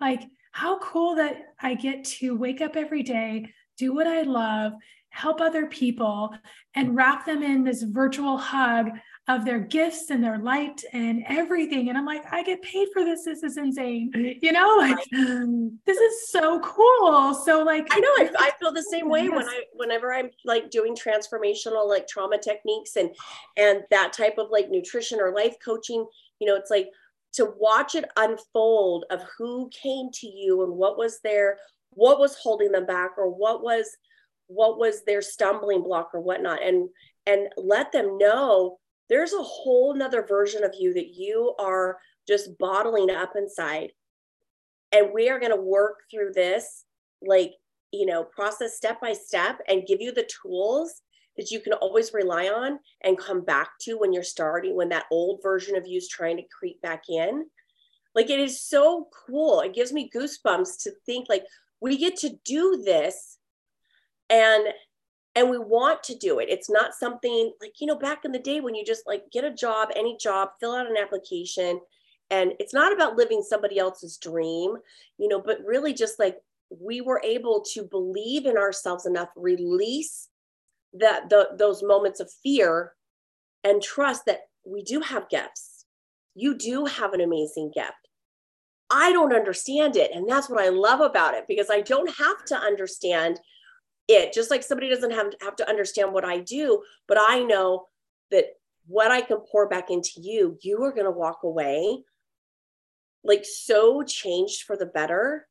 Like 0.00 0.22
how 0.52 0.78
cool 0.80 1.16
that 1.16 1.38
I 1.60 1.74
get 1.74 2.04
to 2.04 2.36
wake 2.36 2.60
up 2.60 2.76
every 2.76 3.02
day, 3.02 3.52
do 3.78 3.94
what 3.94 4.06
I 4.06 4.22
love, 4.22 4.74
help 5.14 5.40
other 5.40 5.66
people, 5.66 6.34
and 6.74 6.96
wrap 6.96 7.24
them 7.24 7.42
in 7.42 7.62
this 7.62 7.82
virtual 7.82 8.36
hug 8.36 8.90
of 9.26 9.44
their 9.44 9.60
gifts 9.60 10.10
and 10.10 10.22
their 10.22 10.38
light 10.38 10.84
and 10.92 11.24
everything. 11.28 11.88
And 11.88 11.96
I'm 11.96 12.04
like, 12.04 12.30
I 12.30 12.42
get 12.42 12.60
paid 12.60 12.88
for 12.92 13.04
this. 13.04 13.24
This 13.24 13.42
is 13.42 13.56
insane. 13.56 14.12
Mm-hmm. 14.14 14.38
You 14.42 14.52
know, 14.52 14.76
like 14.78 14.98
this 15.86 15.96
is 15.96 16.28
so 16.30 16.60
cool. 16.60 17.32
So 17.32 17.62
like 17.62 17.86
I 17.90 18.00
know 18.00 18.08
I, 18.18 18.30
I 18.38 18.50
feel 18.58 18.72
the 18.72 18.82
same 18.82 19.08
way 19.08 19.22
yes. 19.22 19.32
when 19.32 19.46
I 19.46 19.62
whenever 19.72 20.12
I'm 20.12 20.30
like 20.44 20.70
doing 20.70 20.94
transformational 20.94 21.88
like 21.88 22.06
trauma 22.06 22.38
techniques 22.38 22.96
and 22.96 23.14
and 23.56 23.82
that 23.90 24.12
type 24.12 24.36
of 24.36 24.48
like 24.50 24.68
nutrition 24.68 25.20
or 25.20 25.32
life 25.32 25.56
coaching, 25.64 26.04
you 26.40 26.46
know, 26.46 26.56
it's 26.56 26.70
like 26.70 26.88
to 27.34 27.54
watch 27.58 27.94
it 27.94 28.04
unfold 28.16 29.04
of 29.10 29.22
who 29.38 29.70
came 29.70 30.10
to 30.12 30.26
you 30.26 30.64
and 30.64 30.72
what 30.72 30.98
was 30.98 31.20
there, 31.24 31.58
what 31.90 32.18
was 32.18 32.36
holding 32.36 32.72
them 32.72 32.86
back 32.86 33.12
or 33.16 33.28
what 33.28 33.62
was 33.62 33.96
what 34.46 34.78
was 34.78 35.04
their 35.04 35.22
stumbling 35.22 35.82
block 35.82 36.10
or 36.12 36.20
whatnot 36.20 36.62
and 36.62 36.88
and 37.26 37.48
let 37.56 37.90
them 37.92 38.18
know 38.18 38.78
there's 39.08 39.32
a 39.32 39.42
whole 39.42 39.94
nother 39.94 40.24
version 40.26 40.64
of 40.64 40.74
you 40.78 40.94
that 40.94 41.14
you 41.14 41.54
are 41.58 41.98
just 42.26 42.56
bottling 42.58 43.10
up 43.10 43.32
inside. 43.36 43.90
And 44.92 45.10
we 45.12 45.28
are 45.28 45.40
going 45.40 45.54
to 45.54 45.60
work 45.60 46.00
through 46.10 46.32
this, 46.34 46.84
like, 47.22 47.52
you 47.92 48.06
know, 48.06 48.24
process 48.24 48.76
step 48.76 49.00
by 49.00 49.12
step 49.12 49.60
and 49.68 49.86
give 49.86 50.00
you 50.00 50.12
the 50.12 50.28
tools 50.42 51.02
that 51.36 51.50
you 51.50 51.60
can 51.60 51.72
always 51.74 52.14
rely 52.14 52.46
on 52.46 52.78
and 53.02 53.18
come 53.18 53.44
back 53.44 53.70
to 53.80 53.98
when 53.98 54.12
you're 54.12 54.22
starting, 54.22 54.76
when 54.76 54.88
that 54.90 55.06
old 55.10 55.40
version 55.42 55.76
of 55.76 55.86
you 55.86 55.98
is 55.98 56.08
trying 56.08 56.36
to 56.36 56.44
creep 56.58 56.80
back 56.80 57.04
in. 57.08 57.46
Like, 58.14 58.30
it 58.30 58.38
is 58.38 58.62
so 58.62 59.08
cool. 59.26 59.60
It 59.60 59.74
gives 59.74 59.92
me 59.92 60.10
goosebumps 60.14 60.82
to 60.84 60.92
think, 61.04 61.26
like, 61.28 61.44
we 61.80 61.98
get 61.98 62.16
to 62.18 62.30
do 62.44 62.82
this 62.84 63.38
and 64.30 64.66
and 65.36 65.50
we 65.50 65.58
want 65.58 66.02
to 66.04 66.14
do 66.16 66.38
it. 66.38 66.48
It's 66.48 66.70
not 66.70 66.94
something 66.94 67.52
like, 67.60 67.80
you 67.80 67.88
know, 67.88 67.98
back 67.98 68.24
in 68.24 68.30
the 68.30 68.38
day 68.38 68.60
when 68.60 68.74
you 68.74 68.84
just 68.84 69.06
like 69.06 69.24
get 69.32 69.44
a 69.44 69.52
job, 69.52 69.88
any 69.96 70.16
job, 70.16 70.50
fill 70.60 70.74
out 70.74 70.86
an 70.88 70.96
application. 70.96 71.80
And 72.30 72.52
it's 72.60 72.72
not 72.72 72.92
about 72.92 73.16
living 73.16 73.42
somebody 73.42 73.78
else's 73.78 74.16
dream, 74.16 74.76
you 75.18 75.28
know, 75.28 75.40
but 75.40 75.58
really 75.64 75.92
just 75.92 76.20
like 76.20 76.36
we 76.70 77.00
were 77.00 77.20
able 77.24 77.64
to 77.72 77.82
believe 77.82 78.46
in 78.46 78.56
ourselves 78.56 79.06
enough, 79.06 79.28
release 79.36 80.28
that 80.94 81.28
the, 81.30 81.48
those 81.58 81.82
moments 81.82 82.20
of 82.20 82.30
fear 82.42 82.92
and 83.64 83.82
trust 83.82 84.26
that 84.26 84.42
we 84.64 84.82
do 84.82 85.00
have 85.00 85.28
gifts. 85.28 85.84
You 86.36 86.56
do 86.56 86.84
have 86.84 87.12
an 87.12 87.20
amazing 87.20 87.72
gift. 87.74 87.92
I 88.90 89.12
don't 89.12 89.34
understand 89.34 89.96
it. 89.96 90.12
And 90.14 90.28
that's 90.28 90.48
what 90.48 90.62
I 90.62 90.68
love 90.68 91.00
about 91.00 91.34
it 91.34 91.44
because 91.48 91.70
I 91.70 91.80
don't 91.80 92.10
have 92.18 92.44
to 92.46 92.56
understand 92.56 93.40
it 94.08 94.32
just 94.32 94.50
like 94.50 94.62
somebody 94.62 94.88
doesn't 94.88 95.12
have, 95.12 95.32
have 95.40 95.56
to 95.56 95.68
understand 95.68 96.12
what 96.12 96.24
i 96.24 96.38
do 96.38 96.82
but 97.08 97.18
i 97.20 97.40
know 97.40 97.86
that 98.30 98.44
what 98.86 99.10
i 99.10 99.20
can 99.20 99.38
pour 99.50 99.68
back 99.68 99.90
into 99.90 100.20
you 100.20 100.58
you 100.62 100.82
are 100.82 100.92
going 100.92 101.04
to 101.04 101.10
walk 101.10 101.42
away 101.42 102.04
like 103.24 103.44
so 103.44 104.02
changed 104.02 104.64
for 104.64 104.76
the 104.76 104.86
better. 104.86 105.48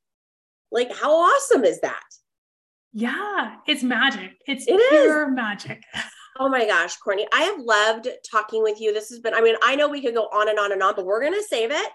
Like 0.72 0.96
how 0.96 1.12
awesome 1.12 1.66
is 1.66 1.82
that? 1.82 2.04
Yeah 2.94 3.56
it's 3.68 3.84
magic. 3.84 4.32
It's 4.48 4.66
it 4.68 4.80
pure 4.90 5.30
is. 5.30 5.36
magic. 5.36 5.84
Oh 6.40 6.50
my 6.50 6.66
gosh 6.66 6.98
courtney 6.98 7.28
i 7.32 7.44
have 7.44 7.60
loved 7.60 8.08
talking 8.32 8.64
with 8.64 8.82
you. 8.82 8.92
This 8.92 9.10
has 9.10 9.20
been 9.20 9.36
i 9.36 9.42
mean 9.42 9.56
i 9.64 9.76
know 9.76 9.88
we 9.88 10.02
could 10.02 10.16
go 10.16 10.24
on 10.34 10.50
and 10.50 10.58
on 10.58 10.72
and 10.72 10.82
on 10.82 10.96
but 10.96 11.06
we're 11.06 11.22
going 11.22 11.40
to 11.40 11.44
save 11.48 11.70
it 11.70 11.92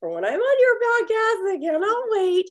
for 0.00 0.08
when 0.08 0.24
i'm 0.24 0.40
on 0.40 0.60
your 0.60 0.76
podcast. 0.80 1.52
I 1.52 1.58
cannot 1.60 2.04
wait 2.08 2.50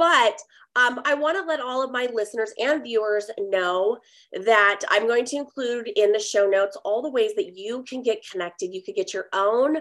but 0.00 0.40
um, 0.76 1.02
I 1.04 1.12
want 1.12 1.36
to 1.36 1.44
let 1.44 1.60
all 1.60 1.84
of 1.84 1.92
my 1.92 2.08
listeners 2.10 2.54
and 2.58 2.82
viewers 2.82 3.30
know 3.38 3.98
that 4.46 4.80
I'm 4.88 5.06
going 5.06 5.26
to 5.26 5.36
include 5.36 5.90
in 5.94 6.10
the 6.10 6.18
show 6.18 6.46
notes 6.46 6.78
all 6.86 7.02
the 7.02 7.10
ways 7.10 7.32
that 7.36 7.54
you 7.54 7.84
can 7.86 8.02
get 8.02 8.26
connected. 8.26 8.72
You 8.72 8.82
could 8.82 8.94
get 8.94 9.12
your 9.12 9.26
own. 9.34 9.76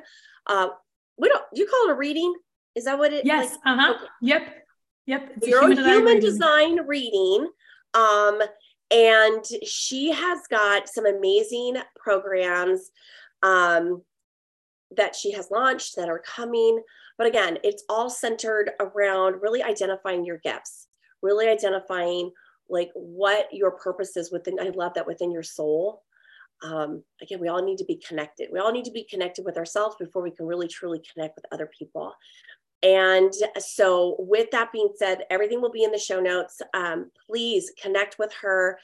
Uh, 0.45 0.67
we 1.17 1.29
don't. 1.29 1.43
You 1.53 1.65
call 1.67 1.89
it 1.89 1.93
a 1.93 1.95
reading? 1.95 2.33
Is 2.75 2.83
that 2.83 2.99
what 2.99 3.13
it? 3.13 3.25
Yes. 3.25 3.51
Like, 3.51 3.59
uh 3.65 3.81
huh. 3.81 3.93
Okay. 3.95 4.05
Yep. 4.21 4.41
Yep. 5.05 5.31
It's 5.37 5.47
your 5.47 5.63
own 5.63 5.71
human 5.77 6.03
reading. 6.03 6.19
design 6.19 6.85
reading. 6.85 7.47
Um, 7.93 8.41
and 8.91 9.45
she 9.65 10.11
has 10.11 10.39
got 10.49 10.89
some 10.89 11.05
amazing 11.05 11.77
programs 11.95 12.91
um, 13.41 14.01
that 14.97 15.15
she 15.15 15.31
has 15.31 15.49
launched 15.49 15.95
that 15.95 16.09
are 16.09 16.19
coming. 16.19 16.83
But 17.19 17.27
again, 17.27 17.59
it's 17.63 17.83
all 17.89 18.09
centered 18.09 18.71
around 18.79 19.43
really 19.43 19.61
identifying 19.61 20.25
your 20.25 20.37
gifts, 20.37 20.87
really 21.21 21.47
identifying 21.47 22.31
like 22.69 22.89
what 22.95 23.47
your 23.51 23.71
purpose 23.71 24.17
is 24.17 24.31
within. 24.31 24.57
I 24.59 24.69
love 24.69 24.93
that 24.95 25.05
within 25.05 25.31
your 25.31 25.43
soul. 25.43 26.01
um, 26.63 27.03
again, 27.21 27.39
we 27.39 27.47
all 27.47 27.63
need 27.63 27.77
to 27.77 27.85
be 27.85 27.95
connected. 27.95 28.49
We 28.51 28.59
all 28.59 28.71
need 28.71 28.85
to 28.85 28.91
be 28.91 29.03
connected 29.03 29.45
with 29.45 29.57
ourselves 29.57 29.95
before 29.99 30.21
we 30.21 30.31
can 30.31 30.45
really 30.45 30.67
truly 30.67 31.01
connect 31.13 31.35
with 31.35 31.45
other 31.51 31.69
people. 31.77 32.13
And 32.83 33.33
so, 33.57 34.15
with 34.19 34.51
that 34.51 34.71
being 34.71 34.89
said, 34.95 35.23
everything 35.29 35.61
will 35.61 35.71
be 35.71 35.83
in 35.83 35.91
the 35.91 35.97
show 35.97 36.19
notes. 36.21 36.61
Um, 36.73 37.11
please 37.29 37.71
connect 37.81 38.17
with 38.19 38.33
her. 38.41 38.79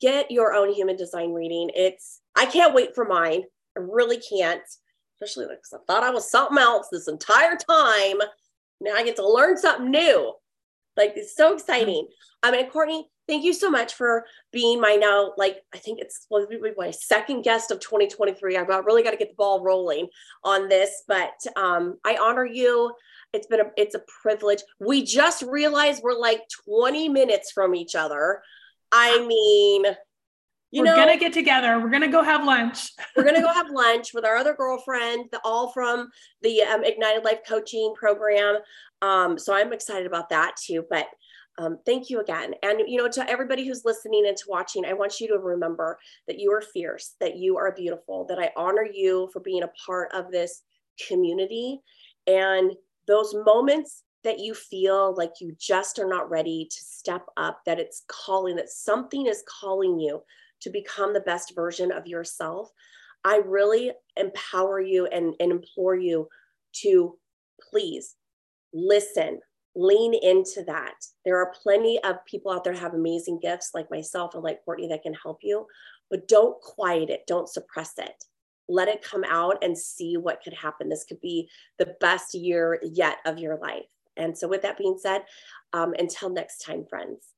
Get 0.00 0.30
your 0.30 0.52
own 0.54 0.72
human 0.72 0.96
design 0.96 1.32
reading. 1.32 1.70
It's 1.74 2.20
I 2.36 2.46
can't 2.46 2.74
wait 2.74 2.94
for 2.94 3.04
mine. 3.04 3.44
I 3.76 3.80
really 3.80 4.18
can't, 4.20 4.62
especially 5.20 5.46
because 5.46 5.72
I 5.72 5.78
thought 5.86 6.04
I 6.04 6.10
was 6.10 6.30
something 6.30 6.58
else 6.58 6.88
this 6.90 7.08
entire 7.08 7.56
time. 7.56 8.18
Now 8.80 8.94
I 8.94 9.04
get 9.04 9.16
to 9.16 9.28
learn 9.28 9.56
something 9.56 9.90
new. 9.90 10.34
Like 10.96 11.12
it's 11.16 11.36
so 11.36 11.54
exciting. 11.54 12.08
I 12.42 12.50
mean, 12.50 12.70
Courtney, 12.70 13.08
thank 13.28 13.44
you 13.44 13.52
so 13.52 13.70
much 13.70 13.94
for 13.94 14.24
being 14.52 14.80
my 14.80 14.94
now, 14.94 15.32
like, 15.36 15.62
I 15.74 15.78
think 15.78 16.00
it's 16.00 16.26
my 16.76 16.90
second 16.90 17.42
guest 17.42 17.70
of 17.70 17.78
2023. 17.80 18.56
I've 18.56 18.68
really 18.68 19.02
got 19.02 19.10
to 19.10 19.16
get 19.16 19.28
the 19.28 19.36
ball 19.36 19.62
rolling 19.62 20.08
on 20.42 20.68
this, 20.68 21.02
but 21.06 21.34
um, 21.56 21.98
I 22.04 22.16
honor 22.20 22.46
you. 22.46 22.92
It's 23.32 23.46
been 23.46 23.60
a, 23.60 23.70
it's 23.76 23.94
a 23.94 24.02
privilege. 24.22 24.60
We 24.80 25.04
just 25.04 25.42
realized 25.42 26.02
we're 26.02 26.18
like 26.18 26.42
20 26.66 27.10
minutes 27.10 27.52
from 27.52 27.74
each 27.74 27.94
other. 27.94 28.40
I 28.90 29.26
mean, 29.26 29.84
you 30.70 30.82
we're 30.82 30.86
know, 30.86 30.96
gonna 30.96 31.16
get 31.16 31.32
together. 31.32 31.80
We're 31.80 31.90
gonna 31.90 32.10
go 32.10 32.22
have 32.22 32.44
lunch. 32.44 32.92
we're 33.16 33.24
gonna 33.24 33.40
go 33.40 33.52
have 33.52 33.70
lunch 33.70 34.12
with 34.12 34.24
our 34.24 34.36
other 34.36 34.54
girlfriend, 34.54 35.26
the, 35.32 35.40
all 35.44 35.70
from 35.72 36.08
the 36.42 36.62
um, 36.62 36.84
Ignited 36.84 37.24
Life 37.24 37.40
Coaching 37.46 37.94
Program. 37.96 38.56
Um, 39.00 39.38
so 39.38 39.54
I'm 39.54 39.72
excited 39.72 40.06
about 40.06 40.28
that 40.30 40.56
too. 40.56 40.84
But 40.90 41.06
um, 41.58 41.78
thank 41.84 42.08
you 42.08 42.20
again. 42.20 42.54
And, 42.62 42.82
you 42.86 42.98
know, 42.98 43.08
to 43.08 43.28
everybody 43.28 43.66
who's 43.66 43.84
listening 43.84 44.26
and 44.28 44.36
to 44.36 44.44
watching, 44.48 44.84
I 44.84 44.92
want 44.92 45.20
you 45.20 45.26
to 45.28 45.38
remember 45.38 45.98
that 46.28 46.38
you 46.38 46.52
are 46.52 46.60
fierce, 46.60 47.16
that 47.20 47.36
you 47.36 47.56
are 47.56 47.74
beautiful, 47.74 48.24
that 48.26 48.38
I 48.38 48.52
honor 48.56 48.86
you 48.90 49.28
for 49.32 49.40
being 49.40 49.64
a 49.64 49.72
part 49.84 50.12
of 50.14 50.30
this 50.30 50.62
community. 51.08 51.80
And 52.28 52.72
those 53.08 53.34
moments 53.44 54.04
that 54.22 54.38
you 54.38 54.54
feel 54.54 55.14
like 55.16 55.32
you 55.40 55.56
just 55.58 55.98
are 55.98 56.08
not 56.08 56.30
ready 56.30 56.68
to 56.70 56.76
step 56.80 57.26
up, 57.36 57.60
that 57.66 57.80
it's 57.80 58.04
calling, 58.06 58.54
that 58.56 58.68
something 58.68 59.26
is 59.26 59.42
calling 59.60 59.98
you 59.98 60.22
to 60.62 60.70
become 60.70 61.12
the 61.12 61.20
best 61.20 61.54
version 61.54 61.92
of 61.92 62.06
yourself, 62.06 62.70
I 63.24 63.42
really 63.44 63.92
empower 64.16 64.80
you 64.80 65.06
and, 65.06 65.34
and 65.40 65.50
implore 65.50 65.96
you 65.96 66.28
to 66.82 67.18
please 67.70 68.16
listen, 68.72 69.40
lean 69.74 70.14
into 70.14 70.62
that. 70.66 70.94
There 71.24 71.38
are 71.38 71.52
plenty 71.62 72.02
of 72.04 72.24
people 72.26 72.52
out 72.52 72.64
there 72.64 72.74
have 72.74 72.94
amazing 72.94 73.40
gifts 73.40 73.70
like 73.74 73.90
myself 73.90 74.34
and 74.34 74.42
like 74.42 74.64
Courtney 74.64 74.88
that 74.88 75.02
can 75.02 75.14
help 75.14 75.38
you, 75.42 75.66
but 76.10 76.28
don't 76.28 76.60
quiet 76.60 77.10
it, 77.10 77.26
don't 77.26 77.48
suppress 77.48 77.94
it. 77.98 78.24
Let 78.68 78.88
it 78.88 79.02
come 79.02 79.24
out 79.24 79.62
and 79.62 79.76
see 79.76 80.16
what 80.16 80.42
could 80.42 80.52
happen. 80.52 80.88
This 80.88 81.04
could 81.04 81.20
be 81.20 81.48
the 81.78 81.94
best 82.00 82.34
year 82.34 82.80
yet 82.82 83.16
of 83.24 83.38
your 83.38 83.56
life. 83.56 83.86
And 84.16 84.36
so, 84.36 84.46
with 84.46 84.62
that 84.62 84.76
being 84.76 84.98
said, 85.00 85.22
um, 85.72 85.94
until 85.98 86.28
next 86.28 86.58
time, 86.58 86.84
friends. 86.84 87.28